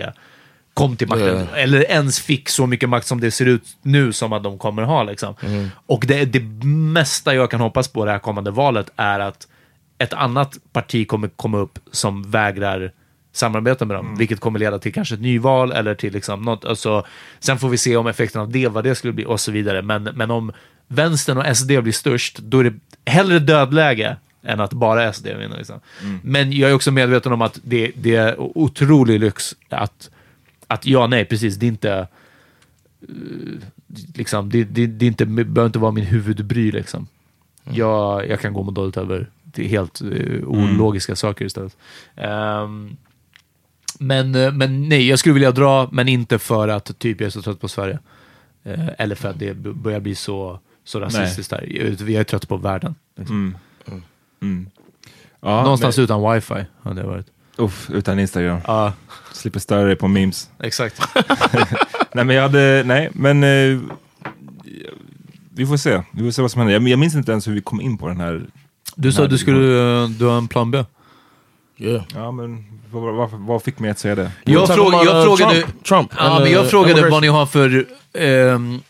[0.74, 1.48] kom till makten.
[1.52, 1.58] Ja.
[1.58, 4.84] Eller ens fick så mycket makt som det ser ut nu som att de kommer
[4.84, 5.04] ha.
[5.04, 5.36] Liksom.
[5.86, 9.48] Och det, det mesta jag kan hoppas på det här kommande valet är att
[9.98, 12.92] ett annat parti kommer komma upp som vägrar
[13.32, 16.66] samarbeta med dem, vilket kommer leda till kanske ett nyval eller till liksom något.
[16.66, 17.06] Alltså,
[17.40, 19.82] sen får vi se om effekten av det, vad det skulle bli och så vidare.
[19.82, 20.52] Men, men om
[20.90, 22.74] vänstern och SD blir störst, då är det
[23.06, 25.58] hellre dödläge än att bara SD vinner.
[25.58, 25.80] Liksom.
[26.24, 30.10] Men jag är också medveten om att det, det är otrolig lyx att,
[30.68, 32.08] att ja, nej, precis, det är inte
[33.02, 33.08] eh,
[34.16, 36.72] liksom, det, det, det är inte, behöver inte vara min huvudbry.
[36.72, 37.08] Liksom.
[37.64, 41.78] Jag, jag kan gå må dåligt över helt uh, ologiska saker istället.
[42.16, 42.98] Ehm,
[44.00, 47.32] men, eh, men nej, jag skulle vilja dra, men inte för att typ jag är
[47.32, 48.00] så trött på Sverige.
[48.64, 50.60] Eh, eller för att det börjar bli så,
[50.90, 51.66] så rasistiskt där.
[52.10, 52.96] Jag är trött på världen.
[53.18, 53.58] Liksom.
[55.42, 57.26] Ja, Någonstans men, utan wifi hade jag varit.
[57.58, 58.60] uff, utan Instagram.
[58.68, 58.94] Ja,
[59.34, 60.50] Slipper störa dig på memes.
[60.64, 61.02] exakt.
[62.14, 63.80] Nej men jag hade, nej men eh,
[65.54, 66.04] vi får se.
[66.12, 66.74] Vi får se vad som händer.
[66.74, 68.42] Jag, jag minns inte ens hur vi kom in på den här.
[68.96, 70.86] Du sa att du skulle, du har en plan B.
[71.78, 72.04] Yeah.
[72.16, 74.32] Ja men vad, vad, vad fick mig att säga det?
[74.44, 77.86] Jag, fråga, jag frågade, Trump, Trump ja, men jag frågade vad ni har för...
[78.14, 78.82] ehm,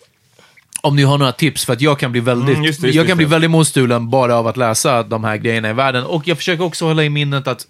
[0.82, 2.98] om ni har några tips, för att jag kan bli väldigt, Mm, just det, just
[2.98, 6.04] jag kan bli väldigt motstulen bara av att läsa de här grejerna i världen.
[6.04, 7.68] Och jag försöker också hålla i minnet att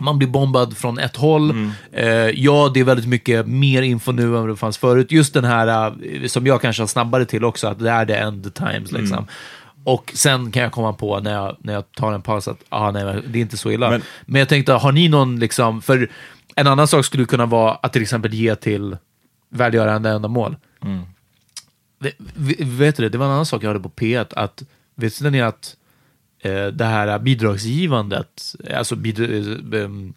[0.00, 1.50] man blir bombad från ett håll.
[1.50, 1.70] Mm.
[1.92, 2.06] Eh,
[2.44, 5.12] ja, det är väldigt mycket mer info nu än det fanns förut.
[5.12, 5.86] Just den här,
[6.22, 8.92] eh, som jag kanske har snabbare till också, att det är the end times.
[8.92, 9.18] Liksom.
[9.18, 9.24] Mm.
[9.84, 12.90] Och sen kan jag komma på när jag, när jag tar en paus att ah,
[12.90, 13.90] nej, det är inte så illa.
[13.90, 16.08] Men, Men- jag tänkte, har ni någon, liksom, för
[16.54, 18.96] en annan sak skulle kunna vara att till exempel ge till
[19.50, 20.56] välgörande ändamål.
[20.80, 21.04] Ve-
[22.58, 24.62] Vet du det, det var en annan sak jag hörde på P1, att
[24.94, 25.76] visste ni att
[26.40, 30.14] eh, det här bidragsgivandet, alltså bidra- eh, em,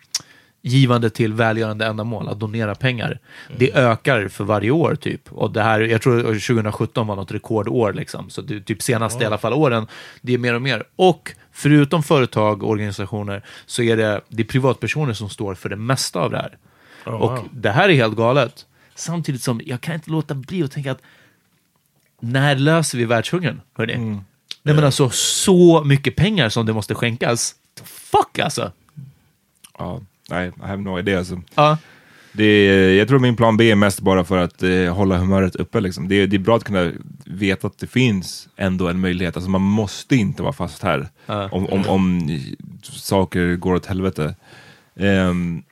[0.63, 3.19] givande till välgörande ändamål, att donera pengar,
[3.57, 5.31] det ökar för varje år typ.
[5.31, 9.27] Och det här, jag tror 2017 var något rekordår liksom, så det typ senaste i
[9.27, 9.87] alla fall åren,
[10.21, 10.83] det är mer och mer.
[10.95, 15.75] Och förutom företag och organisationer så är det, det är privatpersoner som står för det
[15.75, 16.57] mesta av det här.
[17.21, 18.65] och det här är helt galet.
[18.95, 21.01] Samtidigt som jag kan inte låta bli att tänka att
[22.21, 23.61] när löser vi världshungern?
[23.77, 23.97] Hörni?
[24.63, 27.55] Nej men alltså så mycket pengar som det måste skänkas.
[27.83, 28.71] Fuck alltså!
[29.77, 31.41] Ja, nej, I have no idea alltså.
[31.55, 31.77] Ja.
[32.33, 35.55] Det är, jag tror min plan B är mest bara för att eh, hålla humöret
[35.55, 35.79] uppe.
[35.81, 36.07] Liksom.
[36.07, 36.91] Det, är- det är bra att kunna
[37.25, 39.35] veta att det finns ändå en möjlighet.
[39.35, 41.49] Alltså, man måste inte vara fast här Ja.
[41.51, 42.39] om, om, om
[42.83, 44.35] saker går åt helvete.
[44.95, 45.63] Ehm,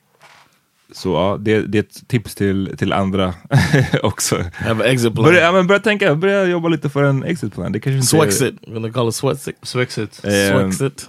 [0.94, 3.34] så ja, det, det är ett tips till, till andra
[4.04, 4.44] också.
[4.54, 5.26] Have an exit plan.
[5.26, 7.72] Börja, ja, men börja tänka, börja jobba lite för en exit plan.
[7.72, 8.62] Det kanske inte är- Swexit.
[8.68, 9.56] We're gonna call it Swexit.
[9.64, 10.22] Swexit.
[10.24, 11.08] Ehm, Swexit.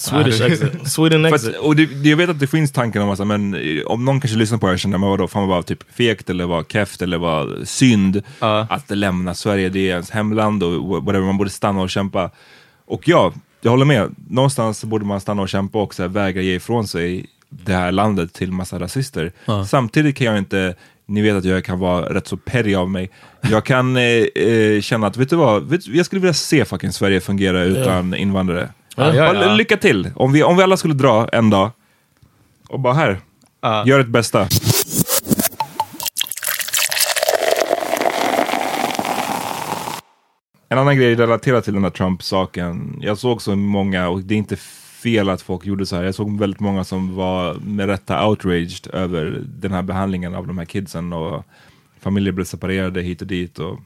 [0.00, 0.72] Swedish exit.
[0.92, 1.50] Sweden exit.
[1.50, 4.38] att, och det, jag vet att det finns tankar om att men, om någon kanske
[4.38, 7.02] lyssnar på det här och känner, men vadå, fan vad typ fegt eller vad keft
[7.02, 8.66] eller vad synd Ja.
[8.70, 12.30] att lämna Sverige, det är ens hemland och whatever, man borde stanna och kämpa.
[12.86, 16.42] Och ja, jag håller med, någonstans borde man stanna och kämpa och så här, vägra
[16.42, 19.32] ge ifrån sig det här landet till massa rasister.
[19.66, 20.74] Samtidigt kan jag inte,
[21.06, 23.10] ni vet att jag kan vara rätt så perrig av mig.
[23.42, 26.92] Jag kan eh, eh, känna att, vet du vad, vet, jag skulle vilja se fucking
[26.92, 28.68] Sverige fungera utan invandrare.
[28.96, 29.54] Ja, ja, Bara ja.
[29.54, 30.10] Lycka till!
[30.16, 31.70] Om vi, om vi alla skulle dra en dag
[32.68, 33.20] och bara här,
[33.60, 33.86] Ja.
[33.86, 34.48] gör ett bästa.
[40.68, 42.98] En annan grej relaterat till den här Trump-saken.
[43.02, 44.56] Jag såg så många, och det är inte
[45.06, 46.02] fel att folk gjorde så här.
[46.04, 50.58] Jag såg väldigt många som var med rätta outraged över den här behandlingen av de
[50.58, 51.44] här kidsen och
[52.00, 53.58] familjer blev separerade hit och dit.
[53.58, 53.78] Och,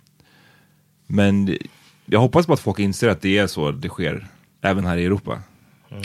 [1.06, 1.56] men
[2.06, 4.26] jag hoppas på att folk inser att det är så det sker,
[4.62, 5.38] även här i Europa.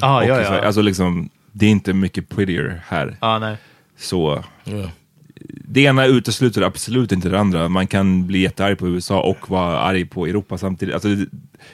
[0.02, 0.62] Ah, Och ja, ja.
[0.66, 3.18] Alltså liksom, det är inte mycket prettier här.
[3.20, 3.58] ah, nej.
[3.98, 4.90] Så Yeah.
[5.68, 7.70] det ena utesluter absolut inte det andra.
[7.70, 10.94] Man kan bli jättearg på USA och vara arg på Europa samtidigt.
[10.94, 11.10] Alltså,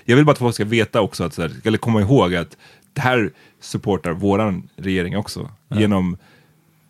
[0.06, 2.58] jag vill bara att folk ska veta också, att, här, eller komma ihåg att
[2.94, 3.32] det här
[3.62, 5.50] supportar våran regering också.
[5.76, 6.18] Genom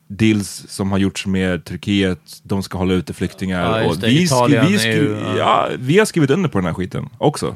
[0.07, 3.81] deals som har gjorts med Turkiet, de ska hålla ute flyktingar.
[3.81, 4.07] Ja, det.
[4.07, 5.37] vi, Italien vi, ju- ja.
[5.37, 7.55] ja, vi har skrivit under på den här skiten också.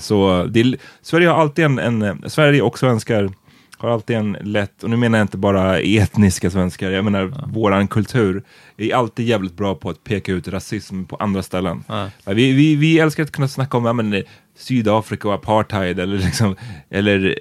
[0.00, 3.30] Så det, Sverige har alltid en, en, Sverige och svenskar
[3.78, 7.88] har alltid en lätt, och nu menar jag inte bara etniska svenskar, jag menar våran
[7.88, 8.42] kultur
[8.76, 11.84] är alltid jävligt bra på att peka ut rasism på andra ställen.
[11.86, 12.08] Ja.
[12.24, 14.22] Vi, vi, vi älskar att kunna snacka om ja, men, eh,
[14.56, 16.56] Sydafrika och apartheid eller, liksom,
[16.90, 17.38] eller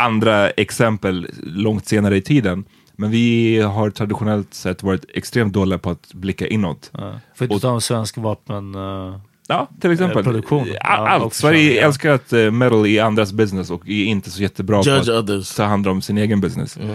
[0.00, 2.64] andra exempel långt senare i tiden.
[2.96, 6.90] Men vi har traditionellt sett varit extremt dåliga på att blicka inåt.
[7.34, 8.74] För att inte ta en svensk vapen...
[8.74, 10.18] eh, Ja, till exempel.
[10.18, 10.62] eh, Produktion.
[10.62, 11.34] A- Ja, Allt.
[11.34, 11.86] Sverige ja.
[11.86, 15.24] älskar att uh, meddle i andras business och är inte så jättebra Judge på att
[15.30, 15.54] others.
[15.54, 16.76] ta hand om sin egen business.
[16.76, 16.86] Eh,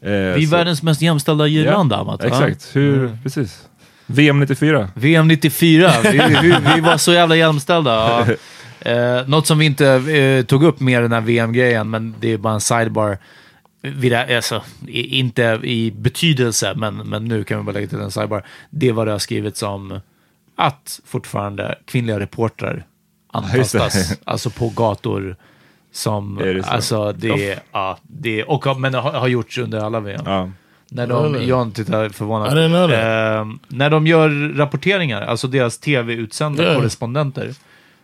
[0.00, 2.20] Vi är så- världens mest jämställda djurland, Amat.
[2.20, 2.26] va?
[2.28, 3.18] Exakt, hur, Mm.
[3.22, 3.68] precis.
[4.06, 4.88] VM 94.
[4.94, 6.10] VM 94, vi,
[6.42, 8.26] vi, vi var så jävla jämställda.
[8.28, 8.34] Ja.
[8.80, 12.38] Eh, något som vi inte eh, tog upp mer den här VM-grejen, men det är
[12.38, 13.18] bara en sidebar.
[13.82, 18.10] Vid det, alltså, inte i betydelse, men, men nu kan vi bara lägga till en
[18.10, 18.44] sidebar.
[18.70, 20.00] Det var det har skrivits om
[20.56, 22.86] att fortfarande kvinnliga reportrar
[23.32, 25.36] antastas, alltså på gator.
[25.92, 26.70] Som, Är det så?
[26.70, 30.22] alltså det, ja, det, och, men det har, har gjorts under alla VM.
[30.24, 30.50] Ja.
[30.88, 31.48] När de, Really?
[31.48, 32.58] Jan tittar förvånad.
[32.58, 36.76] Eh, när de gör rapporteringar, alltså deras tv-utsända Yeah.
[36.76, 37.54] korrespondenter,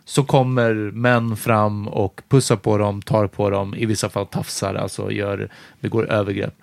[0.07, 4.75] så kommer män fram och pussar på dem, tar på dem, i vissa fall tafsar,
[4.75, 5.49] alltså gör,
[5.79, 6.53] begår övergrepp.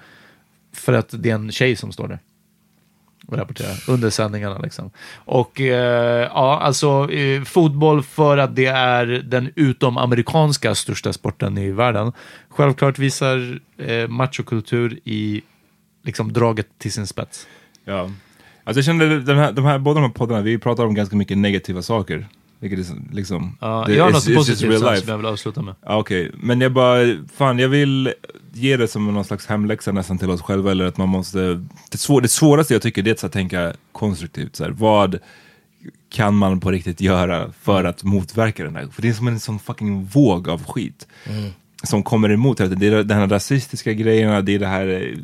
[0.72, 2.18] För att det är en tjej som står där
[3.26, 4.58] och rapporterar under sändningarna.
[4.58, 4.90] Liksom.
[5.14, 11.70] Och eh, ja, alltså eh, fotboll för att det är den utomamerikanska största sporten i
[11.70, 12.12] världen.
[12.48, 15.42] Självklart visar eh, machokultur i
[16.02, 17.46] liksom draget till sin spets.
[17.84, 18.10] Ja.
[18.64, 21.16] Alltså jag kände den här, de här, båda de här poddarna, vi pratar om ganska
[21.16, 22.28] mycket negativa saker.
[22.60, 23.58] Vilket är liksom...
[23.60, 25.74] Ja, det- jag har något positivt som jag vill avsluta med.
[25.86, 26.98] Ja, Okej, men jag bara,
[27.36, 28.12] fan jag vill
[28.52, 30.70] ge det som någon slags hemläxa nästan till oss själva.
[30.70, 34.56] Eller att man måste, det, svår, det svåraste jag tycker det är att tänka konstruktivt.
[34.56, 35.18] Så här, vad
[36.12, 38.86] kan man på riktigt göra för att motverka den här?
[38.92, 41.06] För det är som en sån fucking våg av skit.
[41.82, 42.80] Som kommer emot hela tiden.
[42.92, 45.18] Det är den här rasistiska grejerna, det är det här eh,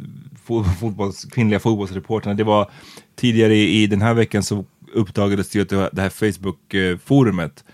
[0.47, 2.35] fo- fotbolls, kvinnliga fotbollsreporterna.
[2.35, 2.71] Det var
[3.17, 4.65] tidigare i, i den här veckan så
[4.95, 7.65] uppdagades det ju att det, här Facebook-forumet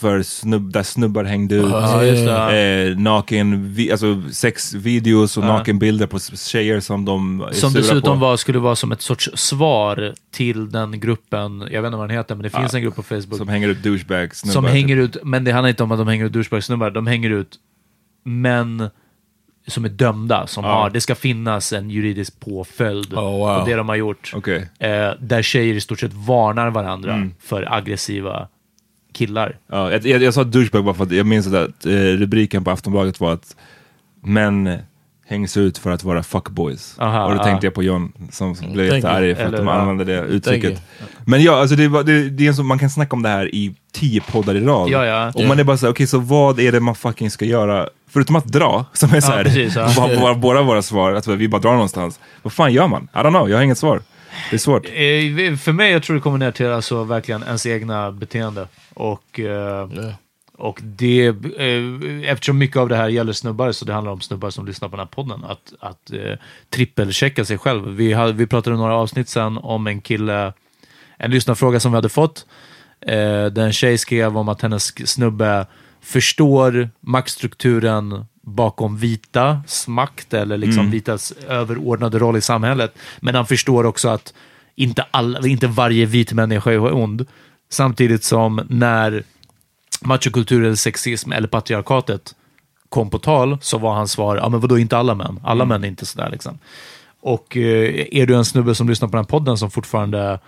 [0.00, 2.90] för snubb, där snubbar hängde ut det.
[2.90, 5.46] eh, naken, vi, alltså sexvideos och Ja.
[5.46, 8.26] nakenbilder på tjejer som de är Som dessutom på.
[8.26, 12.16] var, skulle vara som ett sorts svar till den gruppen, jag vet inte vad den
[12.16, 14.96] heter, men det finns en grupp på Facebook Som hänger ut douchebags som snubbar, hänger
[15.06, 15.16] typ.
[15.16, 17.56] ut, men det handlar inte om att de hänger ut douchebag-snubbar, de hänger ut
[18.24, 18.90] män
[19.66, 23.58] som är dömda, som har, det ska finnas en juridisk påföljd Oh, wow.
[23.60, 24.32] på det de har gjort.
[24.34, 24.68] Okej.
[24.78, 27.34] Eh, där tjejer i stort sett varnar varandra Mm.
[27.40, 28.48] för aggressiva
[29.12, 29.58] killar.
[29.66, 32.70] Ja, jag, jag, jag sa douchebag bara för att jag minns att eh, rubriken på
[32.70, 33.56] Aftonbladet var att
[34.22, 34.78] män
[35.32, 36.96] hängs ut för att vara fuckboys.
[36.98, 37.44] Aha, och då ja.
[37.44, 39.72] tänkte jag på John som som blev jättearg för att de ja.
[39.72, 40.82] använde det uttrycket.
[41.26, 43.54] Men ja, alltså det, det, det är en som, man kan snacka om det här
[43.54, 44.88] i tio poddar i rad.
[44.90, 45.32] Ja, ja.
[45.34, 47.88] Och man är bara såhär, okej så vad är det man fucking ska göra?
[48.10, 49.88] Förutom att dra, som är såhär, precis, ja.
[49.96, 52.20] vad- vad- båda våra svar, att vi bara drar någonstans.
[52.42, 53.08] Vad fan gör man?
[53.14, 54.02] I don't know, jag har inget svar.
[54.50, 54.86] Det är svårt.
[54.86, 58.68] Eh, för mig, jag tror det kommer ner till alltså verkligen ens egna beteende.
[58.94, 59.88] Och, eh,
[60.62, 64.50] och det, eh, eftersom mycket av det här gäller snubbar, så det handlar om snubbar
[64.50, 66.38] som lyssnar på den här podden, att, att eh,
[66.70, 67.88] trippelchecka sig själv.
[67.88, 70.52] Vi, hade, vi pratade några avsnitt sen om en kille,
[71.16, 72.46] en lyssnarfråga som vi hade fått,
[73.00, 75.66] eh, en tjej skrev om att hennes snubbe
[76.02, 80.90] förstår maktstrukturen bakom vitas makt, eller liksom Mm.
[80.90, 82.94] vitas överordnade roll i samhället.
[83.20, 84.34] Men han förstår också att
[84.74, 87.26] inte, alla, inte varje vit människa är ond.
[87.70, 89.24] Samtidigt som när
[90.04, 92.34] machokultur eller sexism eller patriarkatet
[92.88, 95.40] kom på tal så var hans svar, ja men vadå inte alla män?
[95.44, 96.58] Alla män är inte sådär liksom.
[97.20, 100.40] Och eh, är du en snubbe som lyssnar på den här podden som fortfarande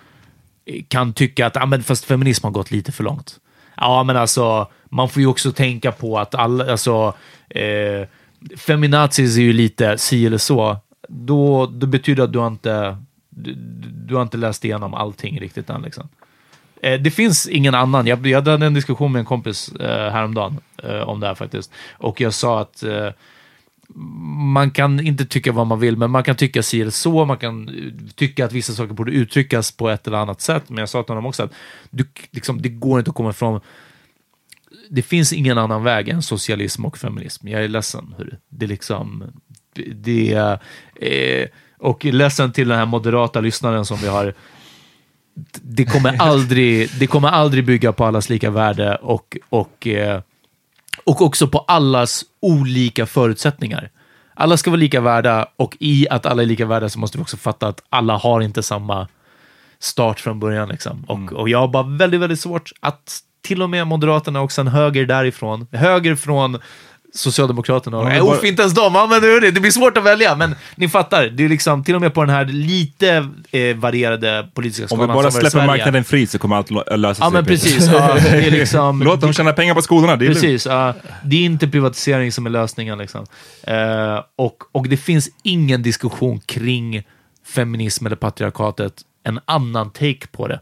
[0.65, 3.39] eh, kan tycka att, ja men fast feminism har gått lite för långt.
[3.77, 7.15] Ja men alltså, man får ju också tänka på att alla, alltså,
[7.49, 8.09] eh,
[8.57, 10.77] feminazis är ju lite si eller så.
[11.09, 12.97] Då, då betyder det att du har inte,
[13.29, 13.55] du,
[14.07, 16.09] du har inte läst igenom allting riktigt än liksom.
[16.85, 18.07] Eh, det finns ingen annan.
[18.07, 21.73] Jag, jag hade en diskussion med en kompis eh, häromdagen eh, om det här faktiskt.
[21.93, 23.09] Och jag sa att eh,
[24.55, 27.25] man kan inte tycka vad man vill, men man kan tycka si eller så.
[27.25, 27.75] Man kan eh,
[28.15, 30.63] tycka att vissa saker borde uttryckas på ett eller annat sätt.
[30.69, 31.53] Men jag sa till honom också att
[31.91, 33.61] du, liksom, det går inte att komma ifrån
[34.91, 37.49] det finns ingen annan väg än socialism och feminism.
[37.49, 38.15] Jag är ledsen.
[38.19, 39.25] Hur det är liksom...
[39.95, 40.59] Det är...
[40.97, 44.35] Eh, och ledsen till den här moderata lyssnaren som vi har.
[45.63, 50.21] Det kommer aldrig, det kommer aldrig bygga på allas lika värde och, och, eh,
[51.05, 53.91] och också på allas olika förutsättningar.
[54.35, 57.25] Alla ska vara lika värda och i att alla är lika värda så måste vi
[57.25, 59.09] också fatta att alla har inte samma
[59.79, 60.69] start från början.
[60.69, 61.05] Liksom.
[61.05, 64.69] Och, och jag har bara väldigt, väldigt svårt att till och med Moderaterna och sen
[64.69, 65.67] höger därifrån.
[65.73, 66.59] Höger från
[67.15, 67.97] Socialdemokraterna.
[67.97, 69.51] Ja, Ja, men bara- inte ens de använder det.
[69.51, 71.27] Det blir svårt att välja, men ni fattar.
[71.27, 75.09] Det är liksom till och med på den här lite eh, varierade politiska Om skalan
[75.09, 77.25] vi bara släpper marknaden fri så kommer allt lösa sig.
[77.27, 77.87] Ja, men precis.
[77.93, 80.17] Ja, det är liksom, Låt dem tjäna pengar på skolorna.
[80.17, 80.29] Det är.
[80.29, 80.95] Precis, ja.
[81.25, 82.99] det är inte privatisering som är lösningen.
[82.99, 83.27] Liksom.
[83.63, 87.03] Eh, och, och det finns ingen diskussion kring
[87.55, 88.93] feminism eller patriarkatet,
[89.25, 90.61] en annan take på det.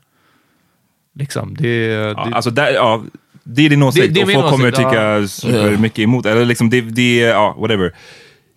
[1.18, 3.02] Liksom, det, Ja, det alltså där, ja,
[3.44, 5.26] det är din åsikt Det- det och folk kommer åsikt, tycka ja.
[5.28, 6.26] super mycket emot.
[6.26, 7.92] Eller liksom det, det ja, whatever.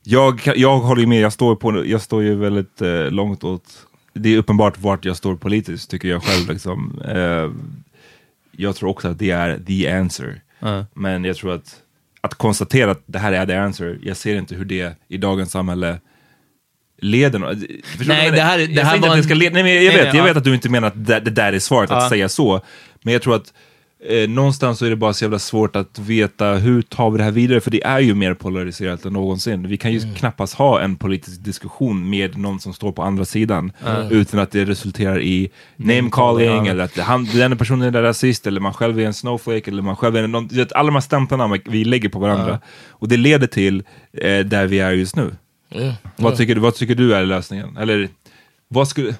[0.04, 3.64] Jag, jag håller ju med, jag står, på, jag står ju väldigt eh, långt åt...
[4.14, 6.50] Det är uppenbart vart jag står politiskt, tycker jag själv.
[6.50, 7.02] Liksom.
[7.08, 7.52] Eh,
[8.52, 10.42] jag tror också att det är the answer.
[10.60, 10.86] Ja.
[10.94, 11.76] Men jag tror att,
[12.22, 15.52] att konstatera att det här är the answer, jag ser inte hur det i dagens
[15.52, 16.00] samhälle
[17.02, 17.48] leder nå-
[17.84, 19.80] Förstår du vad jag Nej, det här- det var en- ska leda, nej, men jag,
[19.84, 20.24] Nej, vet, nej, jag ja.
[20.24, 22.62] vet att du inte menar att det, det där är svaret, att säga så.
[23.02, 23.54] Men jag tror att
[24.10, 27.24] eh, någonstans så är det bara så jävla svårt att veta hur tar vi det
[27.24, 29.68] här vidare, för det är ju mer polariserat än någonsin.
[29.68, 30.16] Vi kan ju Mm.
[30.16, 34.10] knappast ha en politisk diskussion med någon som står på andra sidan, Ja.
[34.10, 38.62] utan att det resulterar i name calling, eller att han, den personen är rasist, eller
[38.62, 41.86] man själv är en snowflake, eller man själv är någon, alla de här stämplarna vi
[41.86, 42.60] lägger på varandra.
[42.89, 43.84] Och det leder till
[44.14, 45.32] eh, där vi är just nu.
[46.16, 47.78] Vad, tycker du, vad tycker du är lösningen?
[47.78, 48.10] Eller
[48.68, 49.16] vad skulle...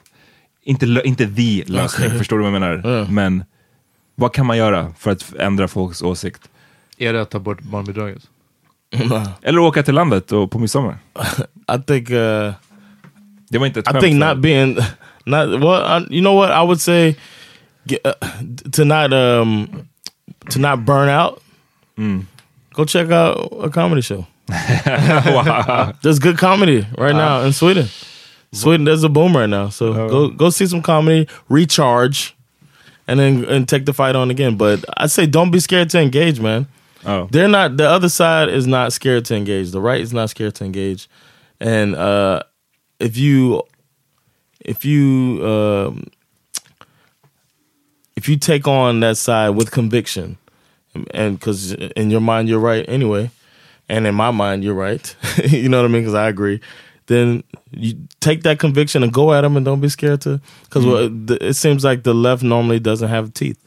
[0.68, 3.08] Inte, inte the lösning, förstår du vad jag menar?
[3.12, 3.44] Men
[4.16, 6.50] vad kan man göra för att ändra folks åsikt?
[6.98, 8.24] är det att ta bort barnbidraget?
[9.42, 10.98] Eller åka till landet och på midsommar?
[11.78, 12.54] I think uh,
[13.50, 14.78] det var inte ett I think not being
[15.26, 15.82] not well.
[15.84, 17.16] I, you know what I would say
[17.84, 18.12] get, uh,
[18.72, 19.68] to not um
[20.50, 21.42] to not burn out.
[22.74, 24.26] Go check out a comedy show.
[25.26, 25.94] Wow.
[26.04, 27.88] There's good comedy right now in Sweden.
[28.52, 29.70] Sweden, there's a boom right now.
[29.70, 32.35] So go go see some comedy, recharge,
[33.08, 34.58] and then and take the fight on again.
[34.58, 36.68] But I say don't be scared to engage, man.
[37.06, 37.28] Oh.
[37.32, 37.78] They're not.
[37.78, 39.72] The other side is not scared to engage.
[39.72, 41.08] The right is not scared to engage,
[41.60, 42.44] and uh,
[43.00, 43.62] if you
[44.60, 46.08] if you um,
[48.16, 50.38] if you take on that side with conviction,
[51.14, 53.30] and because in your mind you're right anyway,
[53.88, 56.02] and in my mind you're right, you know what I mean?
[56.02, 56.60] Because I agree.
[57.06, 60.40] Then you take that conviction and go at them, and don't be scared to.
[60.70, 61.10] Because
[61.50, 63.58] it seems like the left normally doesn't have teeth,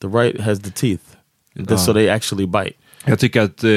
[0.00, 1.16] the right has the teeth,
[1.54, 1.76] Ja.
[1.78, 2.72] so they actually bite.
[3.04, 3.70] Jag tycker att, eh,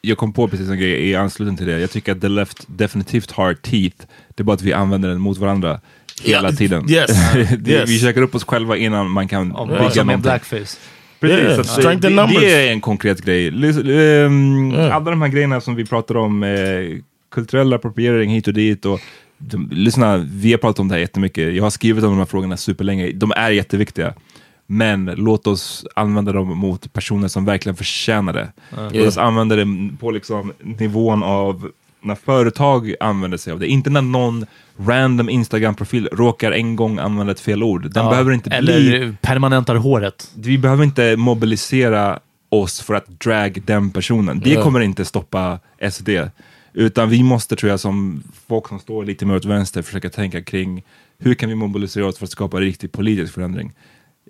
[0.00, 1.80] jag kom på precis en grej i anslutning till det.
[1.80, 3.96] Jag tycker att the left definitivt har teeth.
[4.34, 5.80] Det är bara att vi använder den mot varandra
[6.22, 6.90] hela Ja, tiden.
[6.90, 7.10] yes.
[7.66, 7.90] Yes.
[7.90, 10.22] Vi käkar upp oss själva innan man kan Om bygga som någonting.
[10.22, 10.78] blackface.
[11.20, 12.08] Precis, Yeah, det,
[12.40, 13.48] det, är en konkret grej.
[13.48, 14.96] Ehm, Yeah.
[14.96, 16.48] Alla de här grejerna som vi pratar om, eh,
[17.30, 18.84] kulturell appropriering hit och dit.
[18.86, 19.00] Och,
[19.38, 21.54] de, lyssna, vi har pratat om det här jättemycket.
[21.54, 23.12] Jag har skrivit om de här frågorna superlänge.
[23.12, 24.14] De är jätteviktiga.
[24.66, 28.52] Men låt oss använda dem mot personer som verkligen förtjänar det.
[28.92, 29.66] Låt oss använda det
[30.00, 31.70] på liksom nivån av
[32.02, 33.66] när företag använder sig av det.
[33.66, 34.46] Inte när någon
[34.78, 37.90] random Instagram-profil råkar en gång använda ett fel ord.
[37.90, 40.30] Den Ja, behöver inte Eller bli permanentar håret.
[40.36, 42.18] vi behöver inte mobilisera
[42.48, 44.40] oss för att drag den personen.
[44.44, 45.58] Det kommer inte stoppa
[45.90, 46.08] SD.
[46.72, 50.42] Utan vi måste, tror jag, som folk som står lite mer åt vänster, försöka tänka
[50.42, 50.82] kring
[51.18, 53.72] hur kan vi mobilisera oss för att skapa riktig politisk förändring.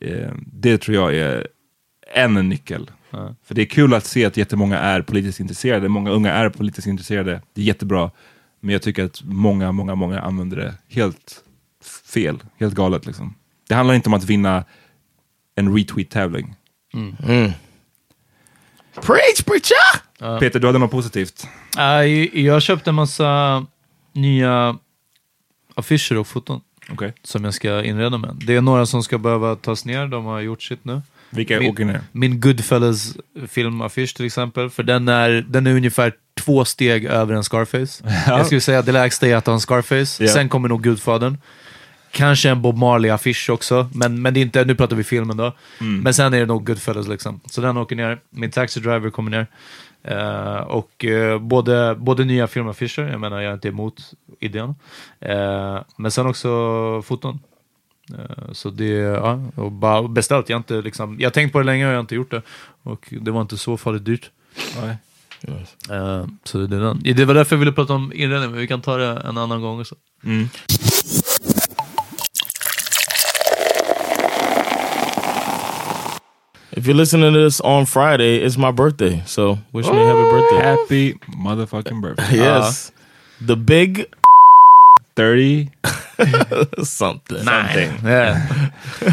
[0.01, 1.47] Eh, det tror jag är
[2.15, 2.91] en nyckel.
[3.45, 5.89] För det är kul att se att jättemånga är politiskt intresserade.
[5.89, 7.43] Många unga är politiskt intresserade.
[7.53, 8.11] Det är jättebra.
[8.61, 11.45] Men jag tycker att många, många, många använder det helt
[12.05, 12.39] fel.
[12.59, 13.35] Helt galet liksom.
[13.69, 14.65] Det handlar inte om att vinna
[15.55, 16.55] en retweet-tävling.
[19.03, 20.41] Preach, preacher!
[20.41, 21.47] Peter, du hade något positivt?
[21.79, 23.67] Uh, jag köpte en massa
[24.13, 24.77] nya
[25.75, 26.61] affischer och foton
[26.93, 27.13] Okej.
[27.23, 28.37] som jag ska inreda med.
[28.47, 31.03] Det är några som ska behöva tas ner, de har gjort sitt nu.
[31.31, 32.01] Vilka min, åker ner?
[32.13, 33.17] Min Goodfellas
[33.49, 38.05] filmaffisch till exempel, för den är, den är ungefär två steg över en Scarface.
[38.27, 40.33] Jag skulle säga att det lägsta är att ha en Scarface, Ja.
[40.33, 41.39] sen kommer nog Gudfadern.
[42.11, 45.53] Kanske en Bob Marley-affisch också, men, men det är inte, nu pratar vi filmen då.
[46.03, 47.41] Men sen är det nog Goodfellas liksom.
[47.47, 48.21] Så den åker ner.
[48.31, 49.47] Min Taxi Driver kommer ner.
[50.03, 54.75] Eh, och eh, både, både nya filmaffischer, jag menar jag är inte emot idén.
[55.21, 57.39] Eh, men sen också foton.
[58.53, 60.49] Så det, ja, och bara beställt.
[60.49, 62.43] Jag har inte liksom, jag tänkt på det länge och jag har inte gjort det.
[62.83, 64.31] Och det var inte så farligt dyrt.
[64.83, 64.97] Nej.
[65.91, 67.01] Eh, så det, är den.
[67.17, 69.61] det var därför jag ville prata om inredning, men vi kan ta det en annan
[69.61, 69.95] gång också.
[70.25, 70.49] Mm.
[76.81, 79.23] If you're listening to this on Friday, it's my birthday.
[79.27, 80.63] So wish me a happy birthday.
[80.63, 82.37] Happy motherfucking birthday.
[82.39, 82.91] Yes.
[83.39, 84.07] the big
[85.15, 85.69] 30
[86.83, 87.45] something.
[87.45, 87.93] something.
[88.03, 88.71] Yeah.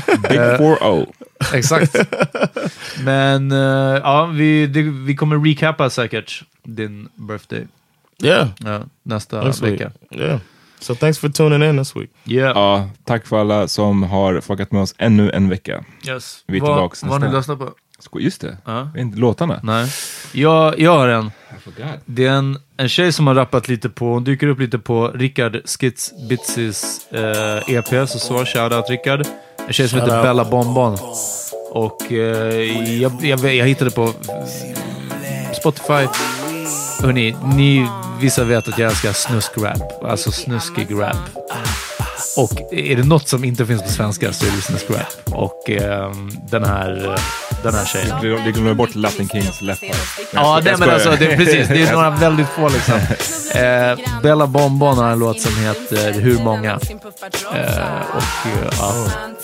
[0.07, 1.11] Big 4-0.
[1.53, 1.95] Exakt.
[3.03, 7.67] Men eh, ja, vi, det, vi kommer recappa säkert din birthday.
[8.23, 8.47] Yeah.
[8.63, 9.81] Ja, nästa Next week.
[9.81, 9.91] vecka.
[10.11, 10.39] Yeah.
[10.79, 12.09] So thanks for tuning in this week.
[12.25, 12.51] Yeah.
[12.57, 15.83] Ja, tack för alla som har fuckat med oss ännu en vecka.
[16.07, 16.43] Yes.
[16.47, 17.37] Vi är Vad- tillbaks vad har ni nästa.
[17.53, 18.19] lyssnat på?
[18.19, 18.57] Just det,
[18.97, 19.59] inte låtarna.
[19.63, 19.87] Nej.
[20.31, 21.31] Jag, jag har en.
[21.63, 21.85] forgot.
[22.05, 25.07] Det är en, en tjej som har rappat lite på, hon dyker upp lite på
[25.07, 29.25] Rickard Skits Bitsis eh, EP, så så, shoutout Rickard.
[29.67, 30.23] En tjej som heter Shoutout.
[30.23, 30.97] Bella Bonbon.
[31.71, 34.13] Och eh, jag, jag, jag hittade på
[35.53, 36.07] Spotify.
[37.01, 37.87] Hörrni, ni,
[38.21, 41.17] vissa vet att jag älskar snuskrap, alltså snuskig rap.
[42.37, 45.07] Och är det något som inte finns på svenska så är det snuskrap.
[45.25, 47.21] Och ehm, den här, eh,
[47.63, 48.17] den här tjejen.
[48.21, 49.95] Vi vi glömmer bort Latin Kings läppar.
[50.33, 51.67] Ja, det, men alltså, det, precis.
[51.67, 52.99] Det är några väldigt få liksom.
[53.53, 56.71] Eh, Bella Bonbon har en låt som heter Hur många?
[56.71, 56.79] Eh,
[58.15, 58.93] och eh, ja,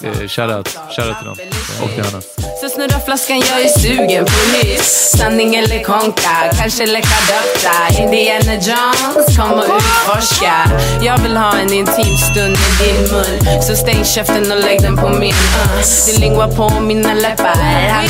[0.04, 1.38] eh, shoutout, shoutout till dem
[1.84, 2.22] och till henne.
[2.62, 8.54] Så snurrar flaskan, jag är sugen på nytt Sanning eller konka, kanske läcka dötta Indiana
[8.54, 10.72] Jones, kom och utforska
[11.02, 15.10] Jag vill ha en intim stund din mun Så stäng käften och lägg den på
[15.10, 15.82] min uh.
[16.08, 18.04] Din lingua på mina läppar Hamnar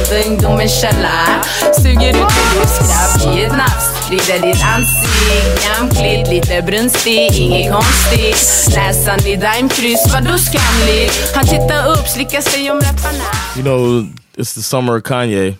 [0.00, 1.42] inte ungdomens källa
[1.82, 8.76] Suger ut din livskraft, ge ett nafs Vrider ditt ansikte, jämkligt, lite brunstig Inget konstigt,
[8.76, 11.10] näsan i daimkryss, vadå skamlig?
[11.34, 13.24] Han tittar upp, slickar sig om läpparna
[13.56, 14.06] You know,
[14.36, 15.56] it's the summer of Kanye.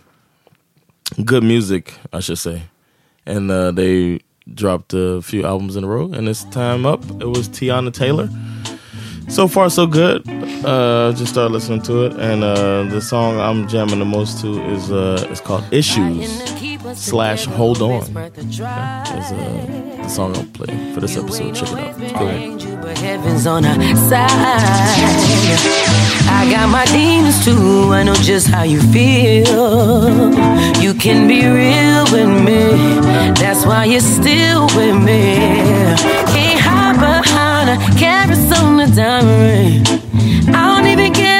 [1.16, 2.62] Good music, I should say.
[3.26, 4.20] And uh, they
[4.54, 6.12] dropped a few albums in a row.
[6.12, 8.28] And this time up, it was Tiana Taylor.
[9.28, 10.28] So far, so good.
[10.64, 12.12] Uh, just started listening to it.
[12.18, 16.59] And uh, the song I'm jamming the most to is uh, it's called Issues
[16.94, 18.02] slash Hold On.
[18.16, 18.40] Okay.
[18.40, 18.66] Is uh,
[20.02, 21.54] the song I'll play for this episode.
[21.54, 22.00] Check it out.
[22.00, 22.80] It's good.
[22.80, 24.28] but heaven's on our side.
[26.32, 30.30] I got my demons too, I know just how you feel.
[30.80, 33.00] You can be real with me,
[33.34, 35.34] that's why you're still with me.
[36.32, 37.90] Can't hide behind a
[38.80, 40.19] a diamond ring.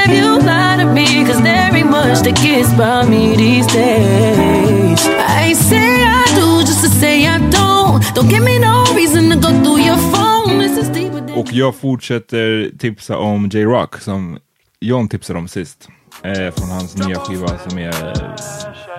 [0.05, 5.01] If you lie to me, cause there ain't much that gets by me these days.
[5.47, 8.15] I say I do just to say I don't.
[8.15, 10.59] Don't give me no reason to go through your phone.
[10.59, 14.39] This is deeper than Och jag fortsätter tipsa om J-Rock som
[14.81, 15.89] John tipsade om sist.
[16.23, 17.93] Eh, från hans nya skiva som är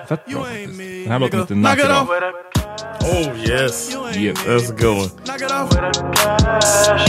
[0.08, 0.78] fett bra faktiskt.
[0.78, 2.51] Den här låten heter Knock It Off.
[3.04, 3.90] Oh, yes.
[4.16, 4.32] Yeah.
[4.46, 5.08] That's a good one.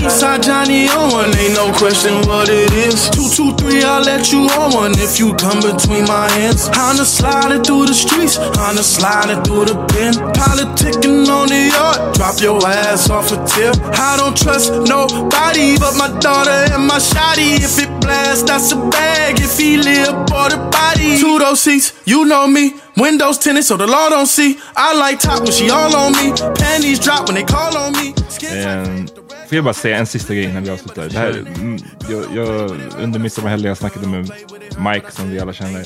[0.01, 3.09] Eastside Johnny on one, ain't no question what it is.
[3.09, 6.68] Two, two, three, I'll let you on one if you come between my hands.
[6.74, 10.14] Honda sliding through the streets, Honda sliding through the pen.
[10.34, 13.76] Politicking on the yard, drop your ass off a tip.
[13.93, 17.61] I don't trust nobody but my daughter and my shotty.
[17.64, 19.39] If it blast, that's a bag.
[19.39, 21.20] If he live, bought a body.
[21.20, 22.74] Two those seats, you know me.
[22.96, 24.58] Windows tinted so the law don't see.
[24.76, 26.32] I like top when she all on me.
[26.56, 28.14] Panties drop when they call on me.
[28.44, 29.06] Eh,
[29.48, 31.10] får jag bara säga en sista grej innan vi avslutar.
[31.10, 31.78] Det här, mm,
[32.10, 34.32] jag, jag, under midsommarhelgen jag snackade med
[34.78, 35.86] Mike som vi alla känner.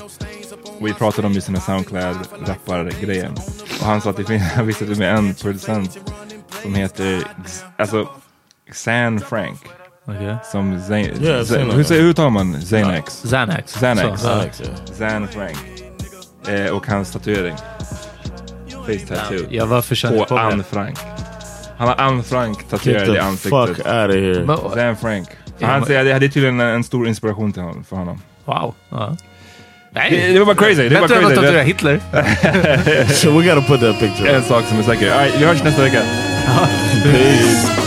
[0.79, 3.33] Och vi pratade om just den här Soundcloud-rappar-grejen.
[3.79, 5.97] Och han sa att det finns, han till mig en producent
[6.61, 7.23] som heter,
[7.77, 8.09] alltså,
[8.71, 9.59] San Frank.
[10.05, 10.37] Okej.
[10.51, 13.23] Som Zayn, Yeah, hur, hur tar man Xanax?
[13.23, 13.73] Xanax.
[13.73, 14.21] Xanax.
[14.97, 15.57] Zan Frank.
[16.49, 17.55] Eh, och hans tatuering.
[18.85, 19.37] Face tattoo.
[19.49, 20.63] Ja, varför känner på på Anne?
[20.63, 20.97] Frank.
[21.77, 23.49] Han har Anne Frank tatuerad i ansiktet.
[23.67, 24.43] fuck out of here.
[24.45, 25.27] Men, Zan Frank.
[25.61, 28.21] Han säger att det är tydligen en, en stor inspiration till honom, för honom.
[28.45, 28.75] wow.
[28.89, 29.17] Ja.
[29.91, 30.89] Nej, Det, det var bara crazy.
[30.89, 31.35] Det var Bättre än att crazy.
[31.41, 31.99] tatuera Det, Hitler.
[33.13, 35.11] So we gotta put that picture en sak som är säker.
[35.11, 36.01] All right, vi hörs nästa vecka.
[37.03, 37.86] Peace.